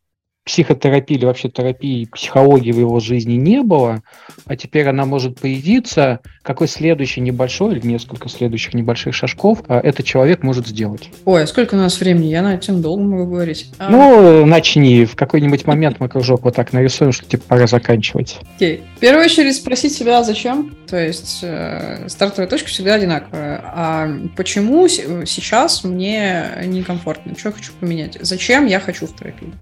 [0.45, 4.03] психотерапии или вообще терапии, психологии в его жизни не было,
[4.47, 10.05] а теперь она может появиться, какой следующий небольшой или несколько следующих небольших шажков а, этот
[10.05, 11.09] человек может сделать?
[11.25, 12.27] Ой, а сколько у нас времени?
[12.27, 13.71] Я на этим долго могу говорить.
[13.79, 13.89] А...
[13.89, 15.07] Ну, начни.
[15.07, 18.39] В какой-нибудь момент мы кружок вот так нарисуем, что типа пора заканчивать.
[18.57, 18.83] Окей.
[18.97, 20.77] В первую очередь спросить себя, зачем?
[20.87, 23.63] То есть э, стартовая точка всегда одинаковая.
[23.65, 27.35] А почему сейчас мне некомфортно?
[27.37, 28.19] Что я хочу поменять?
[28.21, 29.53] Зачем я хочу в терапию?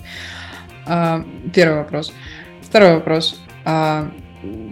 [0.86, 1.24] А,
[1.54, 2.12] первый вопрос.
[2.62, 3.40] Второй вопрос.
[3.64, 4.10] А,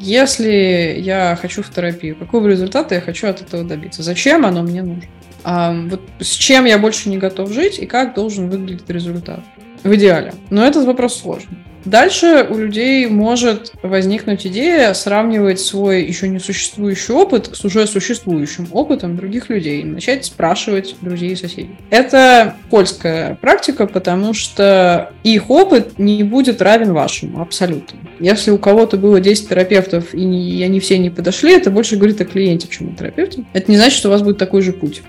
[0.01, 4.03] если я хочу в терапию, какого результата я хочу от этого добиться?
[4.03, 5.05] Зачем оно мне нужно?
[5.45, 9.41] А, вот с чем я больше не готов жить и как должен выглядеть результат?
[9.83, 10.35] В идеале.
[10.51, 11.59] Но этот вопрос сложный.
[11.85, 18.69] Дальше у людей может возникнуть идея сравнивать свой еще не существующий опыт с уже существующим
[18.73, 21.77] опытом других людей, начать спрашивать друзей и соседей.
[21.91, 27.99] Это польская практика, потому что их опыт не будет равен вашему, абсолютно.
[28.19, 32.25] Если у кого-то было 10 терапевтов и они все не подошли, это больше говорит о
[32.25, 33.45] клиенте, чем о терапевте.
[33.53, 35.03] Это не значит, что у вас будет такой же путь.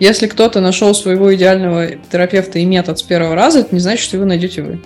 [0.00, 4.18] Если кто-то нашел своего идеального терапевта и метод с первого раза, это не значит, что
[4.18, 4.80] вы найдете вы.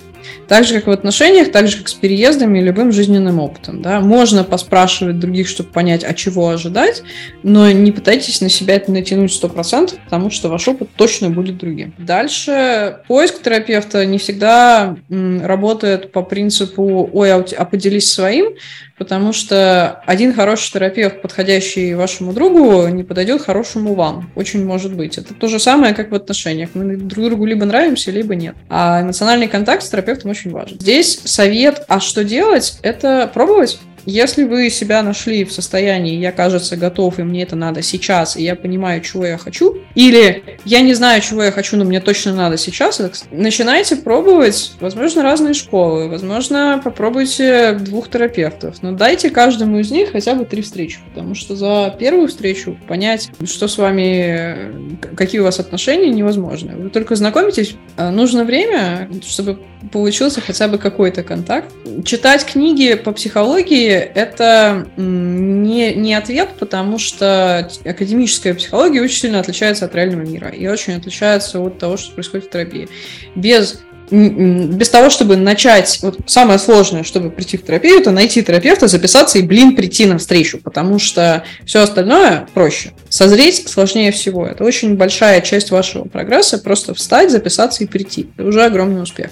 [0.48, 3.82] Так же, как в отношениях, так же, как с переездами и любым жизненным опытом.
[3.82, 4.00] Да?
[4.00, 7.02] Можно поспрашивать других, чтобы понять, а чего ожидать,
[7.42, 11.94] но не пытайтесь на себя это натянуть 100%, потому что ваш опыт точно будет другим.
[11.98, 18.54] Дальше поиск терапевта не всегда работает по принципу «Ой, а, а поделись своим»,
[19.02, 24.30] потому что один хороший терапевт, подходящий вашему другу, не подойдет хорошему вам.
[24.36, 25.18] Очень может быть.
[25.18, 26.70] Это то же самое, как в отношениях.
[26.74, 28.54] Мы друг другу либо нравимся, либо нет.
[28.68, 30.78] А эмоциональный контакт с терапевтом очень важен.
[30.78, 33.80] Здесь совет, а что делать, это пробовать.
[34.04, 38.42] Если вы себя нашли в состоянии «я, кажется, готов, и мне это надо сейчас, и
[38.42, 42.34] я понимаю, чего я хочу», или «я не знаю, чего я хочу, но мне точно
[42.34, 43.00] надо сейчас»,
[43.30, 50.34] начинайте пробовать, возможно, разные школы, возможно, попробуйте двух терапевтов, но дайте каждому из них хотя
[50.34, 55.60] бы три встречи, потому что за первую встречу понять, что с вами, какие у вас
[55.60, 56.72] отношения, невозможно.
[56.76, 59.58] Вы только знакомитесь, а нужно время, чтобы
[59.90, 61.72] получился хотя бы какой-то контакт.
[62.04, 69.84] Читать книги по психологии это не, не ответ, потому что академическая психология очень сильно отличается
[69.84, 72.88] от реального мира и очень отличается от того, что происходит в терапии.
[73.34, 73.82] Без
[74.12, 79.38] без того, чтобы начать, вот самое сложное, чтобы прийти в терапию, это найти терапевта, записаться
[79.38, 82.92] и, блин, прийти на встречу, потому что все остальное проще.
[83.08, 84.46] Созреть сложнее всего.
[84.46, 88.28] Это очень большая часть вашего прогресса, просто встать, записаться и прийти.
[88.36, 89.30] Это уже огромный успех.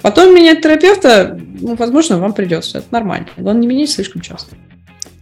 [0.00, 3.26] Потом менять терапевта, ну, возможно, вам придется, это нормально.
[3.36, 4.56] Он не менять слишком часто.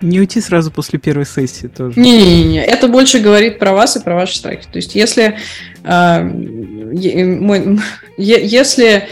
[0.01, 2.01] Не уйти сразу после первой сессии тоже.
[2.01, 4.67] Не-не-не, это больше говорит про вас и про ваши страхи.
[4.71, 5.37] То есть, если
[5.85, 7.79] э, мой,
[8.17, 9.09] если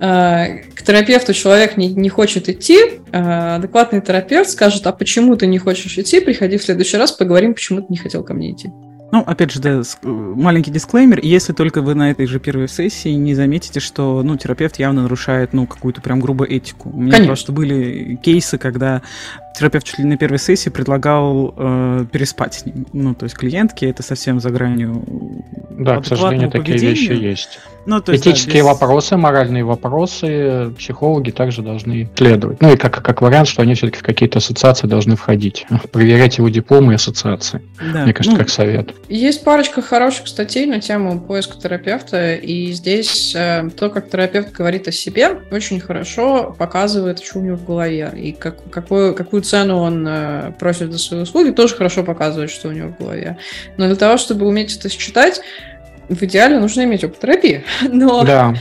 [0.00, 2.78] э, к терапевту человек не, не хочет идти,
[3.12, 7.54] э, адекватный терапевт скажет, а почему ты не хочешь идти, приходи в следующий раз, поговорим,
[7.54, 8.70] почему ты не хотел ко мне идти.
[9.12, 11.20] Ну, опять же, да, маленький дисклеймер.
[11.22, 15.52] Если только вы на этой же первой сессии не заметите, что, ну, терапевт явно нарушает,
[15.52, 16.90] ну, какую-то прям грубую этику.
[16.90, 17.28] У меня Конечно.
[17.28, 19.02] просто были кейсы, когда
[19.54, 22.86] терапевт чуть ли на первой сессии предлагал э, переспать с ним.
[22.92, 25.04] Ну, то есть клиентки это совсем за гранью
[25.70, 27.60] Да, к сожалению, такие вещи есть.
[27.86, 28.80] Ну, то есть, Этические да, без...
[28.80, 32.60] вопросы, моральные вопросы психологи также должны следовать.
[32.62, 35.66] Ну и как, как вариант, что они все-таки в какие-то ассоциации должны входить.
[35.92, 37.62] Проверять его дипломы и ассоциации.
[37.92, 38.04] Да.
[38.04, 38.94] Мне кажется, ну, как совет.
[39.08, 44.88] Есть парочка хороших статей на тему поиска терапевта, и здесь э, то, как терапевт говорит
[44.88, 49.78] о себе, очень хорошо показывает, что у него в голове, и как, какую, какую цену
[49.78, 53.38] он э, просит за свои услуги, тоже хорошо показывает, что у него в голове.
[53.76, 55.40] Но для того, чтобы уметь это считать,
[56.08, 57.64] в идеале нужно иметь опыт терапии.
[57.90, 58.54] Но, да.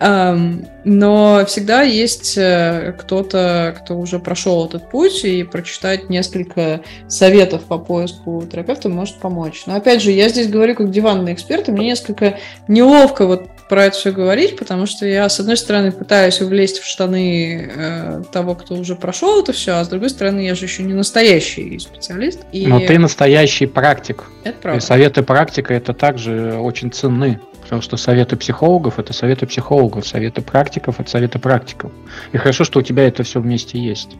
[0.00, 7.64] эм, но всегда есть э, кто-то, кто уже прошел этот путь, и прочитать несколько советов
[7.64, 9.64] по поиску терапевта может помочь.
[9.66, 13.86] Но опять же, я здесь говорю как диванный эксперт, и мне несколько неловко вот про
[13.86, 18.54] это все говорить, потому что я, с одной стороны, пытаюсь влезть в штаны э, того,
[18.54, 22.40] кто уже прошел это все, а с другой стороны, я же еще не настоящий специалист.
[22.52, 22.66] И...
[22.66, 24.24] Но ты настоящий практик.
[24.44, 24.78] Это правда.
[24.78, 27.40] И советы практика это также очень ценны.
[27.62, 31.90] Потому что советы психологов это советы психологов, советы практиков это советы практиков.
[32.30, 34.10] И хорошо, что у тебя это все вместе есть.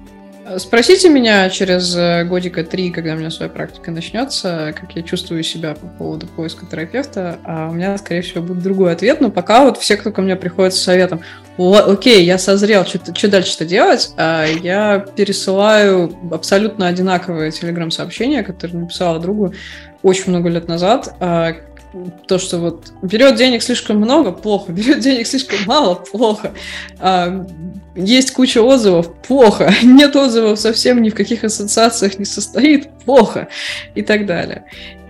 [0.59, 5.42] Спросите меня через э, годика три, когда у меня своя практика начнется, как я чувствую
[5.42, 9.64] себя по поводу поиска терапевта, а у меня, скорее всего, будет другой ответ, но пока
[9.64, 11.20] вот все, кто ко мне приходит с советом,
[11.59, 19.53] окей, я созрел, что дальше-то делать, а я пересылаю абсолютно одинаковые телеграм-сообщения, которые написала другу
[20.05, 21.55] очень много лет назад, а,
[22.26, 26.53] то, что вот берет денег слишком много, плохо, берет денег слишком мало, плохо.
[26.99, 27.47] А,
[27.94, 29.72] есть куча отзывов, плохо.
[29.82, 33.49] Нет отзывов совсем ни в каких ассоциациях не состоит, плохо.
[33.94, 34.64] И так далее.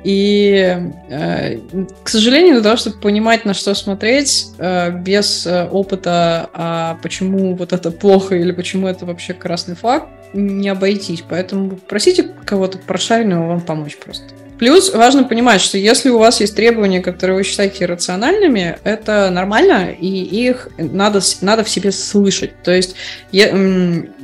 [0.05, 0.78] И,
[1.09, 1.59] э,
[2.05, 7.57] к сожалению, для того, чтобы понимать, на что смотреть, э, без э, опыта, а почему
[7.57, 11.24] вот это плохо или почему это вообще красный флаг, не обойтись.
[11.28, 14.26] Поэтому просите кого-то прошаренного вам помочь просто.
[14.59, 19.90] Плюс важно понимать, что если у вас есть требования, которые вы считаете рациональными, это нормально,
[19.90, 22.62] и их надо, надо в себе слышать.
[22.62, 22.96] То есть
[23.32, 23.48] я,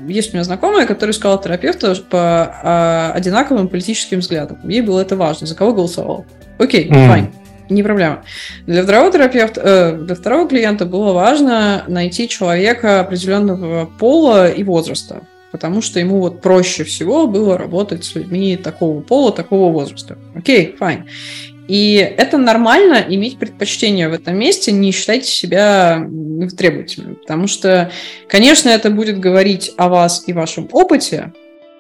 [0.07, 4.59] есть у меня знакомая, которая искала терапевта по а, одинаковым политическим взглядам.
[4.69, 6.25] Ей было это важно, за кого голосовал.
[6.59, 7.09] Окей, mm.
[7.09, 7.33] fine.
[7.69, 8.23] Не проблема.
[8.67, 15.23] Для второго терапевта, э, для второго клиента было важно найти человека определенного пола и возраста,
[15.53, 20.19] потому что ему вот проще всего было работать с людьми такого пола, такого возраста.
[20.35, 21.05] Окей, файн.
[21.69, 26.05] И это нормально иметь предпочтение в этом месте, не считайте себя
[26.57, 27.93] требовательным, потому что,
[28.29, 31.33] конечно, это будет говорить о вас и вашем опыте,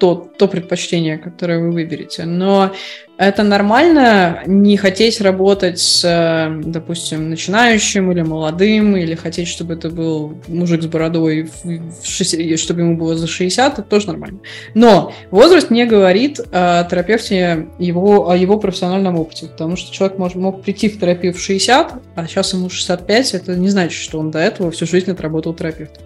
[0.03, 2.25] то, то предпочтение, которое вы выберете.
[2.25, 2.73] Но
[3.19, 10.43] это нормально не хотеть работать с, допустим, начинающим или молодым, или хотеть, чтобы это был
[10.49, 14.41] мужик с бородой, в 60, чтобы ему было за 60, это тоже нормально.
[14.75, 20.35] Но возраст не говорит о терапевте его, о его профессиональном опыте, потому что человек мог,
[20.35, 24.33] мог прийти в терапию в 60, а сейчас ему 65, это не значит, что он
[24.33, 26.03] до этого всю жизнь отработал терапевтом.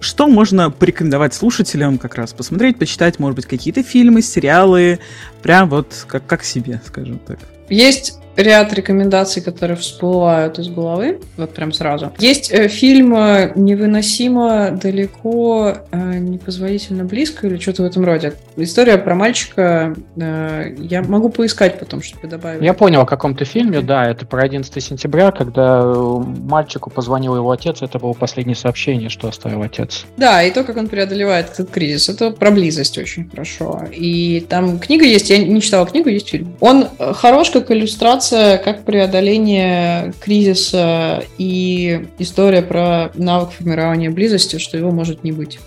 [0.00, 5.00] Что можно порекомендовать слушателям как раз посмотреть, почитать, может быть, какие-то фильмы, сериалы,
[5.42, 7.38] прям вот как, как себе, скажем так?
[7.68, 12.12] Есть ряд рекомендаций, которые всплывают из головы, вот прям сразу.
[12.18, 18.34] Есть э, фильм э, «Невыносимо далеко, э, непозволительно близко» или что-то в этом роде.
[18.56, 22.62] История про мальчика, я могу поискать потом, чтобы добавить.
[22.62, 27.82] Я понял о каком-то фильме, да, это про 11 сентября, когда мальчику позвонил его отец,
[27.82, 30.06] это было последнее сообщение, что оставил отец.
[30.16, 33.82] Да, и то, как он преодолевает этот кризис, это про близость очень хорошо.
[33.92, 36.56] И там книга есть, я не читала книгу, есть фильм.
[36.60, 44.76] Он хорош как иллюстрация информация, как преодоление кризиса и история про навык формирования близости, что
[44.76, 45.58] его может не быть.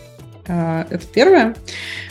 [0.48, 1.56] А, это первое.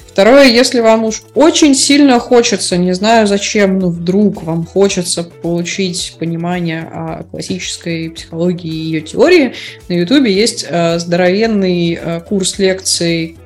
[0.06, 6.16] Второе, если вам уж очень сильно хочется, не знаю зачем, но вдруг вам хочется получить
[6.18, 9.54] понимание о классической психологии и ее теории,
[9.88, 13.38] на Ютубе есть э, здоровенный э, курс лекций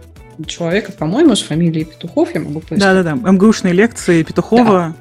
[0.46, 2.78] человека, по-моему, с фамилией Петухов, я могу поискать.
[2.80, 4.94] Да-да-да, МГУшные лекции Петухова.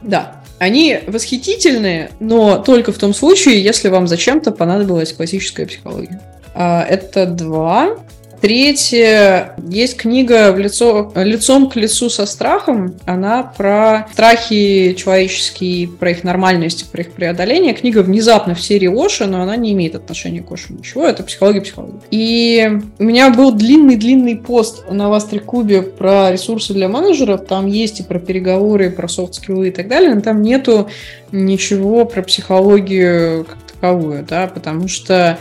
[0.00, 0.08] Да.
[0.08, 0.43] да.
[0.58, 6.20] Они восхитительные, но только в том случае, если вам зачем-то понадобилась классическая психология.
[6.54, 7.96] А, это два.
[8.40, 12.94] Третье, есть книга в лицо, «Лицом к лицу со страхом».
[13.06, 17.74] Она про страхи человеческие, про их нормальность, про их преодоление.
[17.74, 21.06] Книга внезапно в серии Оша, но она не имеет отношения к Ошу ничего.
[21.06, 22.00] Это психология психологии.
[22.10, 27.46] И у меня был длинный-длинный пост на Вастрикубе про ресурсы для менеджеров.
[27.46, 30.88] Там есть и про переговоры, и про софт-скиллы и так далее, но там нету
[31.32, 35.38] ничего про психологию как таковую, да, потому что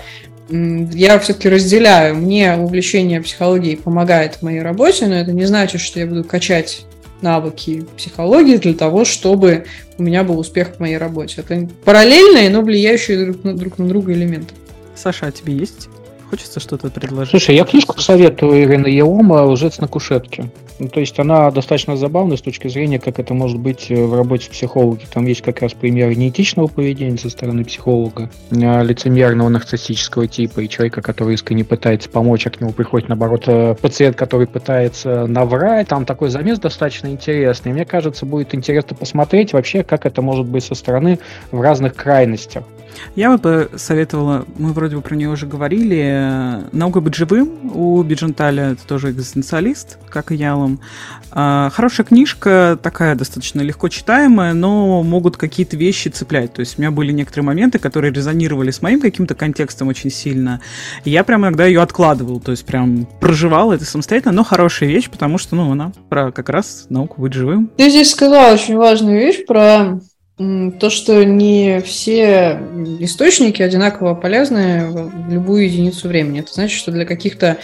[0.50, 2.16] я все-таки разделяю.
[2.16, 6.86] Мне увлечение психологией помогает в моей работе, но это не значит, что я буду качать
[7.22, 9.66] навыки психологии для того, чтобы
[9.98, 11.42] у меня был успех в моей работе.
[11.42, 14.54] Это параллельные, но влияющие друг на, друг на друга элементы.
[14.96, 15.88] Саша, а тебе есть
[16.34, 17.30] Хочется что-то предложить?
[17.30, 20.50] Слушай, я книжку посоветую Ирины Еома «Лжец на кушетке».
[20.80, 24.16] Ну, то есть она достаточно забавная с точки зрения, как это может быть э, в
[24.16, 25.06] работе с психологом.
[25.14, 30.70] Там есть как раз примеры неэтичного поведения со стороны психолога, а, лицемерного нарциссического типа и
[30.70, 35.90] человека, который искренне пытается помочь, а к нему приходит, наоборот, э, пациент, который пытается наврать.
[35.90, 37.74] Там такой замес достаточно интересный.
[37.74, 41.20] Мне кажется, будет интересно посмотреть вообще, как это может быть со стороны
[41.52, 42.64] в разных крайностях.
[43.16, 48.72] Я бы советовала, мы вроде бы про нее уже говорили, «Наука быть живым» у Бидженталя,
[48.72, 50.80] это тоже экзистенциалист, как и Ялом.
[51.32, 56.54] А, хорошая книжка, такая достаточно легко читаемая, но могут какие-то вещи цеплять.
[56.54, 60.62] То есть у меня были некоторые моменты, которые резонировали с моим каким-то контекстом очень сильно.
[61.06, 65.10] И я прям иногда ее откладывал, то есть прям проживал это самостоятельно, но хорошая вещь,
[65.10, 67.72] потому что, ну, она про как раз науку быть живым.
[67.78, 70.00] Ты здесь сказала очень важную вещь про
[70.38, 72.60] то, что не все
[73.00, 76.40] источники одинаково полезны в любую единицу времени.
[76.40, 77.58] Это значит, что для каких-то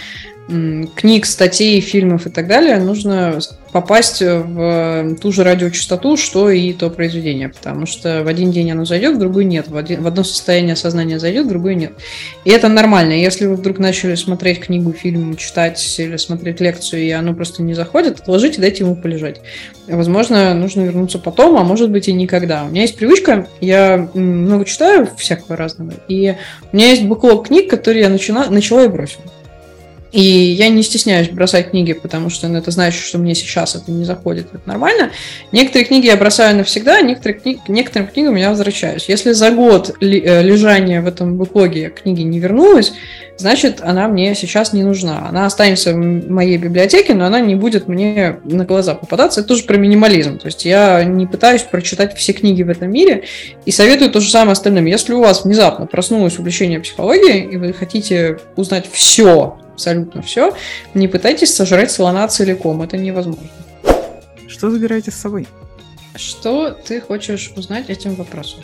[0.95, 3.39] книг, статей, фильмов и так далее, нужно
[3.71, 8.83] попасть в ту же радиочастоту, что и то произведение, потому что в один день оно
[8.83, 11.93] зайдет, в другой нет, в, один, в одно состояние сознания зайдет, в другое нет.
[12.45, 13.13] И это нормально.
[13.13, 17.75] Если вы вдруг начали смотреть книгу, фильм, читать или смотреть лекцию, и оно просто не
[17.75, 19.41] заходит, отложите, дайте ему полежать.
[19.87, 22.63] Возможно, нужно вернуться потом, а может быть и никогда.
[22.63, 26.35] У меня есть привычка, я много читаю всякого разного, и
[26.71, 29.23] у меня есть буклог книг, которые я начала, начала и бросила.
[30.11, 33.91] И я не стесняюсь бросать книги, потому что ну, это значит, что мне сейчас это
[33.91, 35.11] не заходит, это нормально.
[35.51, 39.05] Некоторые книги я бросаю навсегда, некоторые книги, некоторым книгам я возвращаюсь.
[39.07, 42.93] Если за год э, лежания в этом бэклоге книги не вернулась,
[43.37, 45.27] значит, она мне сейчас не нужна.
[45.29, 49.41] Она останется в моей библиотеке, но она не будет мне на глаза попадаться.
[49.41, 50.39] Это тоже про минимализм.
[50.39, 53.25] То есть я не пытаюсь прочитать все книги в этом мире
[53.65, 54.85] и советую то же самое остальным.
[54.85, 60.53] Если у вас внезапно проснулось увлечение психологией, и вы хотите узнать все абсолютно все.
[60.93, 63.49] Не пытайтесь сожрать слона целиком, это невозможно.
[64.47, 65.47] Что забираете с собой?
[66.15, 68.59] Что ты хочешь узнать этим вопросом?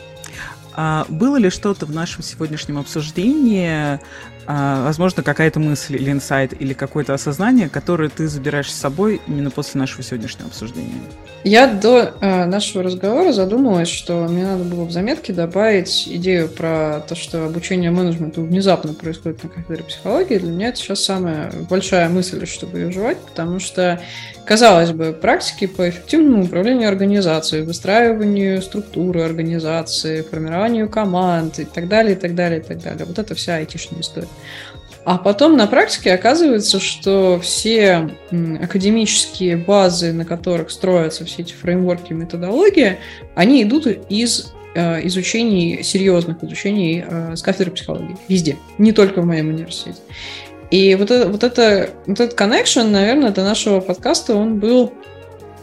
[0.73, 4.01] А было ли что-то в нашем сегодняшнем обсуждении,
[4.47, 9.79] возможно, какая-то мысль или инсайт, или какое-то осознание, которое ты забираешь с собой именно после
[9.79, 11.01] нашего сегодняшнего обсуждения?
[11.43, 17.01] Я до э, нашего разговора задумалась, что мне надо было в заметке добавить идею про
[17.07, 20.39] то, что обучение менеджменту внезапно происходит на кафедре психологии.
[20.39, 24.01] Для меня это сейчас самая большая мысль, чтобы ее жевать, потому что,
[24.45, 32.13] казалось бы, практики по эффективному управлению организацией, выстраиванию структуры организации, формированию команд и так далее,
[32.13, 33.05] и так далее, и так далее.
[33.05, 34.27] Вот это вся айтишная история.
[35.05, 42.11] А потом на практике оказывается, что все академические базы, на которых строятся все эти фреймворки
[42.11, 42.97] и методологии,
[43.35, 48.17] они идут из э, изучений, серьезных изучений э, с кафедры психологии.
[48.27, 48.57] Везде.
[48.79, 49.99] Не только в моем университете.
[50.71, 54.93] И вот, это, вот, это, вот этот connection, наверное, до нашего подкаста, он был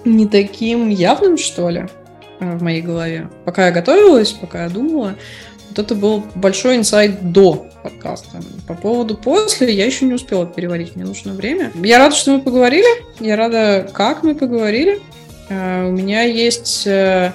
[0.04, 1.86] не таким явным, что ли,
[2.40, 3.28] э, в моей голове.
[3.44, 5.14] Пока я готовилась, пока я думала,
[5.68, 8.40] вот это был большой инсайт до подкаста.
[8.68, 11.72] По поводу после я еще не успела переварить, мне нужно время.
[11.82, 12.86] Я рада, что мы поговорили.
[13.20, 15.00] Я рада, как мы поговорили.
[15.48, 17.32] Uh, у меня есть uh,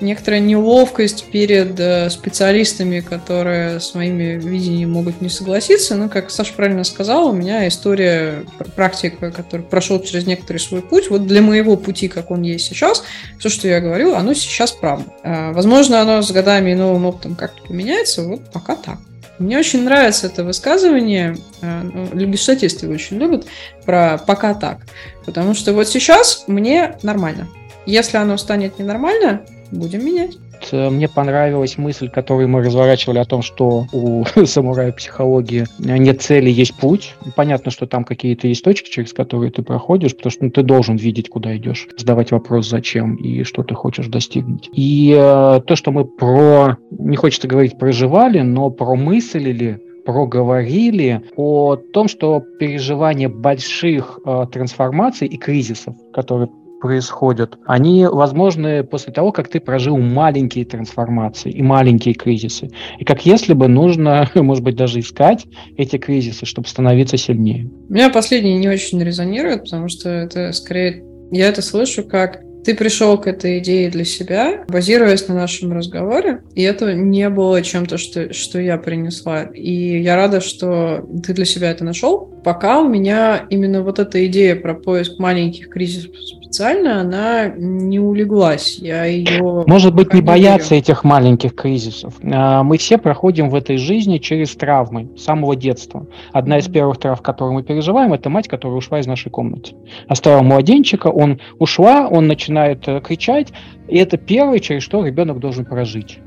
[0.00, 5.94] некоторая неловкость перед э, специалистами, которые с моими видениями могут не согласиться.
[5.96, 8.44] Но, как Саша правильно сказал, у меня история,
[8.76, 11.10] практика, который прошел через некоторый свой путь.
[11.10, 13.02] Вот для моего пути, как он есть сейчас,
[13.38, 15.04] все, что я говорю, оно сейчас правда.
[15.22, 18.98] А, возможно, оно с годами и новым опытом как-то поменяется, вот пока так.
[19.38, 23.46] Мне очень нравится это высказывание, э, ну, любишатисты очень любят,
[23.84, 24.80] про «пока так».
[25.24, 27.48] Потому что вот сейчас мне нормально.
[27.86, 30.38] Если оно станет ненормально, будем менять.
[30.72, 36.50] Э, мне понравилась мысль, которую мы разворачивали о том, что у самурая психологии нет цели,
[36.50, 37.14] есть путь.
[37.36, 40.96] Понятно, что там какие-то есть точки, через которые ты проходишь, потому что ну, ты должен
[40.96, 44.70] видеть, куда идешь, задавать вопрос, зачем и что ты хочешь достигнуть.
[44.72, 51.76] И э, то, что мы про, не хочется говорить проживали, но про мыслили, проговорили о
[51.76, 56.48] том, что переживание больших э, трансформаций и кризисов, которые
[56.80, 62.70] происходят, они возможны после того, как ты прожил маленькие трансформации и маленькие кризисы.
[62.98, 67.68] И как если бы нужно, может быть, даже искать эти кризисы, чтобы становиться сильнее.
[67.88, 71.04] У меня последние не очень резонирует, потому что это скорее...
[71.30, 76.42] Я это слышу как ты пришел к этой идее для себя, базируясь на нашем разговоре,
[76.54, 79.44] и это не было чем-то, что, что я принесла.
[79.44, 82.37] И я рада, что ты для себя это нашел.
[82.48, 88.78] Пока у меня именно вот эта идея про поиск маленьких кризисов специально, она не улеглась.
[88.78, 89.64] Я ее...
[89.66, 90.82] Может быть, не бояться верю.
[90.82, 92.14] этих маленьких кризисов.
[92.22, 96.06] А, мы все проходим в этой жизни через травмы с самого детства.
[96.32, 99.74] Одна из первых трав, которую мы переживаем, это мать, которая ушла из нашей комнаты.
[100.08, 103.48] Оставила младенчика, он ушла, он начинает э, кричать,
[103.88, 106.18] и это первое, через что ребенок должен прожить.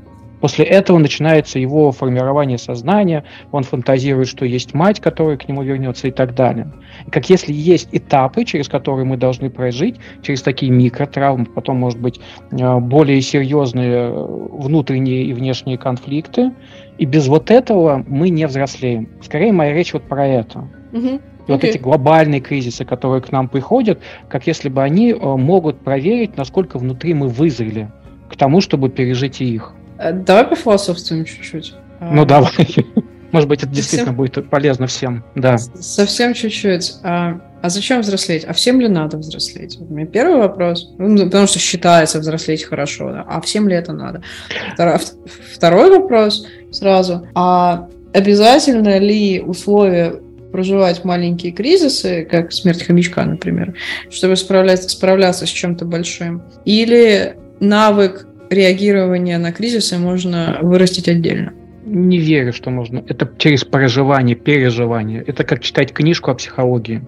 [0.42, 3.22] После этого начинается его формирование сознания,
[3.52, 6.72] он фантазирует, что есть мать, которая к нему вернется и так далее.
[7.06, 12.00] И как если есть этапы, через которые мы должны прожить, через такие микротравмы, потом, может
[12.00, 12.18] быть,
[12.50, 16.50] э, более серьезные э, внутренние и внешние конфликты,
[16.98, 19.10] и без вот этого мы не взрослеем.
[19.22, 20.68] Скорее, моя речь вот про это.
[20.92, 21.20] Угу.
[21.46, 25.84] И вот эти глобальные кризисы, которые к нам приходят, как если бы они э, могут
[25.84, 27.92] проверить, насколько внутри мы вызрели
[28.28, 29.72] к тому, чтобы пережить их.
[30.02, 31.74] Э, давай пофилософствуем чуть-чуть.
[32.00, 32.52] Ну, давай.
[33.32, 35.24] Может быть, это действительно будет полезно всем.
[35.34, 35.56] Да.
[35.56, 36.96] Совсем чуть-чуть.
[37.02, 38.44] А, а зачем взрослеть?
[38.44, 39.78] А всем ли надо взрослеть?
[39.80, 40.92] У меня первый вопрос.
[40.98, 43.10] Ну, потому что считается взрослеть хорошо.
[43.10, 43.24] Да?
[43.26, 44.22] А всем ли это надо?
[44.74, 44.98] Второй,
[45.54, 47.26] второй вопрос сразу.
[47.34, 50.16] А обязательно ли условия
[50.52, 53.74] проживать маленькие кризисы, как смерть хомячка, например,
[54.10, 56.42] чтобы справляться, справляться с чем-то большим?
[56.66, 61.52] Или навык реагирования на кризисы можно вырастить отдельно?
[61.84, 63.04] Не верю, что можно.
[63.08, 65.24] Это через проживание, переживание.
[65.26, 67.02] Это как читать книжку о психологии.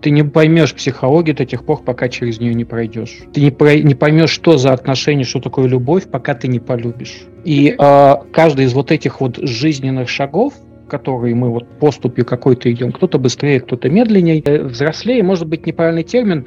[0.00, 3.18] Ты не поймешь психологию до тех пор, пока через нее не пройдешь.
[3.34, 7.22] Ты не, про, не поймешь, что за отношения, что такое любовь, пока ты не полюбишь.
[7.44, 10.54] И э, каждый из вот этих вот жизненных шагов,
[10.88, 16.04] которые мы вот поступью какой-то идем, кто-то быстрее, кто-то медленнее, э, взрослее, может быть неправильный
[16.04, 16.46] термин,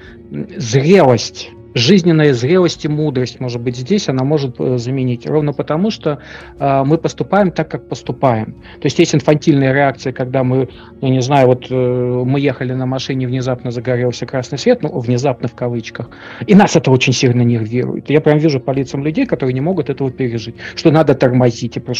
[0.57, 5.27] зрелость жизненная зрелость и мудрость, может быть, здесь она может э, заменить.
[5.27, 6.19] Ровно потому, что
[6.59, 8.53] э, мы поступаем так, как поступаем.
[8.79, 10.69] То есть есть инфантильная реакция, когда мы,
[11.01, 15.47] я не знаю, вот э, мы ехали на машине, внезапно загорелся красный свет, ну, внезапно
[15.47, 16.09] в кавычках,
[16.45, 18.09] и нас это очень сильно нервирует.
[18.09, 21.79] Я прям вижу по лицам людей, которые не могут этого пережить, что надо тормозить и
[21.79, 21.93] по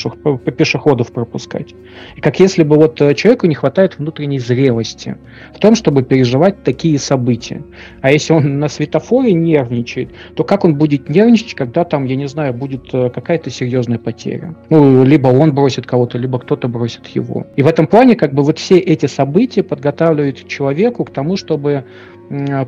[0.51, 1.73] пешеходов пропускать.
[2.15, 5.17] И как если бы вот э, человеку не хватает внутренней зрелости
[5.55, 7.63] в том, чтобы переживать такие события.
[8.01, 12.15] А если он на светофоре не нервничает, то как он будет нервничать, когда там, я
[12.15, 14.55] не знаю, будет э, какая-то серьезная потеря?
[14.69, 17.45] Ну, либо он бросит кого-то, либо кто-то бросит его.
[17.55, 21.85] И в этом плане как бы вот все эти события подготавливают человеку к тому, чтобы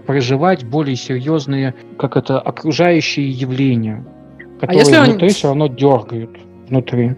[0.05, 4.05] проживать более серьезные, как это, окружающие явления,
[4.59, 5.33] которые а если внутри он...
[5.33, 6.37] все равно дергают
[6.69, 7.15] внутри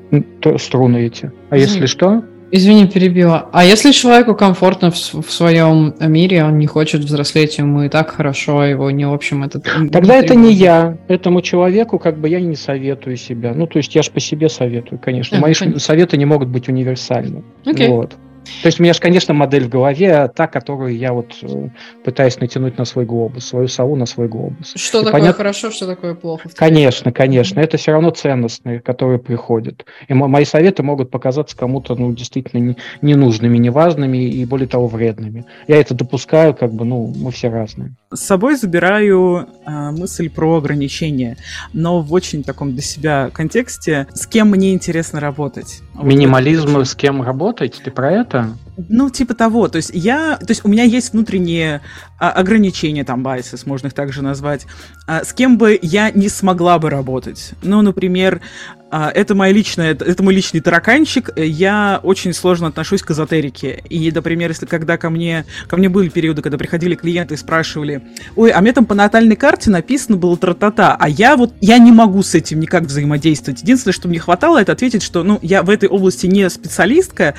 [0.58, 1.32] струны эти.
[1.50, 2.24] А если что?
[2.52, 3.50] Извини, перебила.
[3.52, 8.12] А если человеку комфортно в, в своем мире, он не хочет взрослеть, ему и так
[8.12, 9.60] хорошо, его не в общем это...
[9.60, 10.98] Тогда это не я.
[11.08, 13.54] Этому человеку как бы я не советую себя.
[13.54, 15.38] Ну, то есть я же по себе советую, конечно.
[15.38, 15.80] А, Мои конечно.
[15.80, 17.44] советы не могут быть универсальны.
[17.66, 17.90] Okay.
[17.90, 18.16] Вот.
[18.62, 21.70] То есть у меня же, конечно, модель в голове, та, которую я вот э,
[22.04, 24.74] пытаюсь натянуть на свой глобус, свою сову на свой глобус.
[24.76, 25.36] Что и такое понят...
[25.36, 26.50] хорошо, что такое плохо?
[26.56, 27.60] Конечно, конечно.
[27.60, 29.86] Это все равно ценностные, которые приходят.
[30.08, 35.46] И мои советы могут показаться кому-то, ну, действительно не, ненужными, неважными и, более того, вредными.
[35.68, 37.94] Я это допускаю, как бы, ну, мы все разные.
[38.14, 41.38] С собой забираю э, мысль про ограничения,
[41.74, 45.82] но в очень таком для себя контексте, с кем мне интересно работать.
[46.02, 47.82] Минимализм, вот с кем работать?
[47.84, 48.37] Ты про это?
[48.38, 48.67] Это?
[48.78, 49.68] Ну, типа того.
[49.68, 51.82] То есть я, то есть у меня есть внутренние
[52.20, 54.68] а, ограничения, там, biases, можно их также назвать,
[55.08, 57.54] а, с кем бы я не смогла бы работать.
[57.64, 58.42] Ну, например,
[58.90, 61.30] а, это, моя личная, это мой личный тараканчик.
[61.36, 63.84] Я очень сложно отношусь к эзотерике.
[63.90, 68.02] И, например, если когда ко мне, ко мне были периоды, когда приходили клиенты и спрашивали,
[68.36, 71.92] ой, а мне там по натальной карте написано было тра-та-та, а я вот, я не
[71.92, 73.62] могу с этим никак взаимодействовать.
[73.62, 77.36] Единственное, что мне хватало, это ответить, что, ну, я в этой области не специалистка,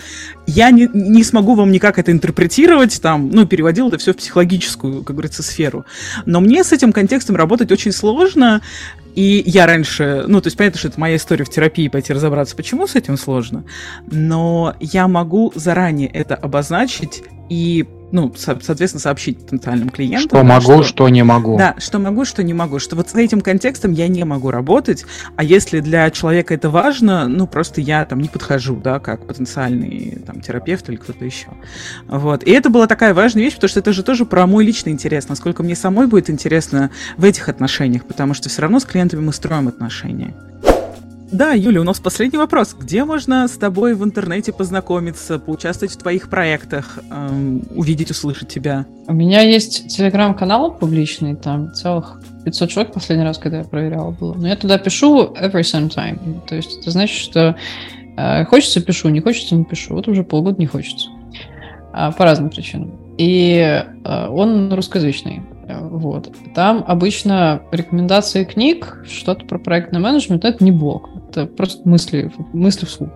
[0.46, 5.02] я не, не смогу вам никак это интерпретировать, там, ну, переводил это все в психологическую,
[5.04, 5.84] как говорится, сферу.
[6.26, 8.60] Но мне с этим контекстом работать очень сложно,
[9.14, 12.56] и я раньше, ну, то есть понятно, что это моя история в терапии, пойти разобраться,
[12.56, 13.64] почему с этим сложно,
[14.10, 20.28] но я могу заранее это обозначить и ну, со- соответственно, сообщить потенциальным клиентам.
[20.28, 21.58] Что могу, что, что не могу.
[21.58, 22.78] Да, что могу, что не могу.
[22.78, 25.04] Что вот с этим контекстом я не могу работать,
[25.36, 30.22] а если для человека это важно, ну, просто я там не подхожу, да, как потенциальный
[30.26, 31.48] там терапевт или кто-то еще.
[32.06, 32.42] Вот.
[32.44, 35.28] И это была такая важная вещь, потому что это же тоже про мой личный интерес,
[35.28, 39.32] насколько мне самой будет интересно в этих отношениях, потому что все равно с клиентами мы
[39.32, 40.34] строим отношения.
[41.30, 42.74] Да, Юля, у нас последний вопрос.
[42.78, 48.86] Где можно с тобой в интернете познакомиться, поучаствовать в твоих проектах, эм, увидеть, услышать тебя?
[49.06, 54.34] У меня есть телеграм-канал публичный, там целых 500 человек последний раз, когда я проверяла, было.
[54.34, 56.40] Но я туда пишу every sometime.
[56.46, 57.56] То есть это значит, что
[58.16, 59.94] э, хочется пишу, не хочется не пишу.
[59.94, 61.08] Вот уже полгода не хочется.
[61.92, 62.98] А, по разным причинам.
[63.18, 65.42] И э, он русскоязычный.
[65.68, 66.32] Вот.
[66.54, 71.10] Там обычно рекомендации книг, что-то про проектный менеджмент, это не блог.
[71.28, 73.10] Это просто мысли, мысли вслух.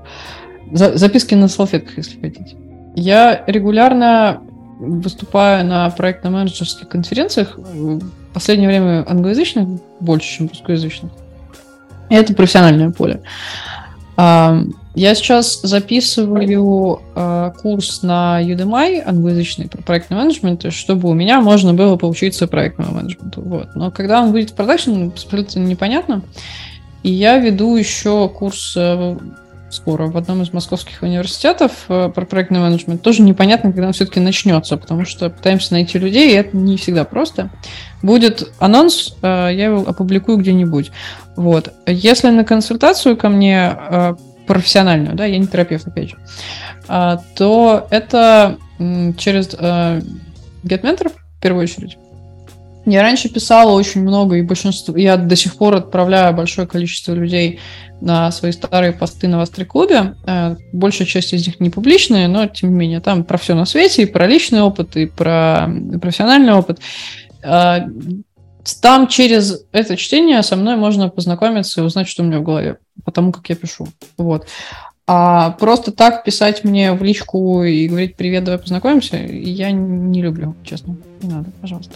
[0.71, 2.57] За, записки на салфетках, если хотите.
[2.95, 4.43] Я регулярно
[4.79, 8.01] выступаю на проектно-менеджерских конференциях, в
[8.35, 9.69] последнее время англоязычных
[10.01, 11.13] больше, чем русскоязычных.
[12.11, 13.23] И это профессиональное поле.
[14.17, 21.73] Я сейчас записываю э, курс на Udemy англоязычный про проектный менеджмент, чтобы у меня можно
[21.73, 23.41] было поучиться проектному менеджменту.
[23.41, 23.75] Вот.
[23.75, 26.21] Но когда он будет в продакшн, абсолютно непонятно.
[27.03, 29.17] И я веду еще курс э,
[29.71, 33.03] скоро в одном из московских университетов э, про проектный менеджмент.
[33.03, 37.05] Тоже непонятно, когда он все-таки начнется, потому что пытаемся найти людей, и это не всегда
[37.05, 37.51] просто.
[38.03, 40.93] Будет анонс, э, я его опубликую где-нибудь.
[41.37, 41.73] Вот.
[41.87, 43.77] Если на консультацию ко мне
[44.47, 46.17] профессиональную, да, я не терапевт, опять же,
[46.89, 48.59] а, то это
[49.17, 49.55] через
[50.65, 51.97] GetMentor в первую очередь.
[52.85, 57.61] Я раньше писала очень много, и большинство, я до сих пор отправляю большое количество людей
[58.01, 60.17] на свои старые посты на Востре-клубе.
[60.27, 63.67] Э, большая часть из них не публичные, но, тем не менее, там про все на
[63.67, 65.69] свете, и про личный опыт, и про
[66.01, 66.81] профессиональный опыт.
[67.45, 67.83] Э,
[68.81, 72.79] там через это чтение со мной можно познакомиться и узнать, что у меня в голове,
[73.05, 73.87] потому как я пишу.
[74.17, 74.47] Вот.
[75.07, 80.55] А просто так писать мне в личку и говорить «Привет, давай познакомимся» я не люблю,
[80.65, 80.97] честно.
[81.23, 81.95] Не надо, пожалуйста.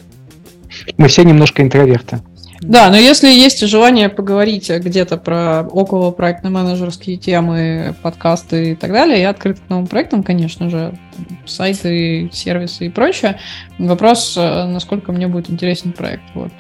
[0.97, 2.21] Мы все немножко интроверты.
[2.61, 9.21] Да, но если есть желание поговорить где-то про около проектно-менеджерские темы, подкасты и так далее,
[9.21, 10.99] я открыт к новым проектам, конечно же,
[11.45, 13.39] сайты, сервисы и прочее.
[13.79, 16.25] Вопрос, э, насколько мне будет интересен проект.
[16.35, 16.51] Вот.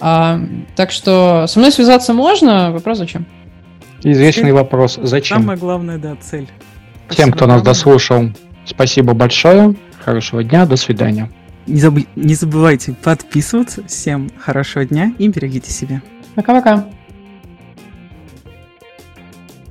[0.00, 0.40] А,
[0.76, 3.26] так что со мной связаться можно, вопрос зачем?
[4.02, 5.38] Извечный вопрос, зачем?
[5.38, 6.48] Самое главное, да, цель.
[7.10, 8.30] Тем, кто нас дослушал,
[8.64, 9.74] спасибо большое,
[10.04, 11.30] хорошего дня, до свидания.
[11.66, 11.98] Не, заб...
[12.16, 13.84] не забывайте подписываться.
[13.86, 16.02] Всем хорошего дня и берегите себя.
[16.34, 16.86] Пока-пока.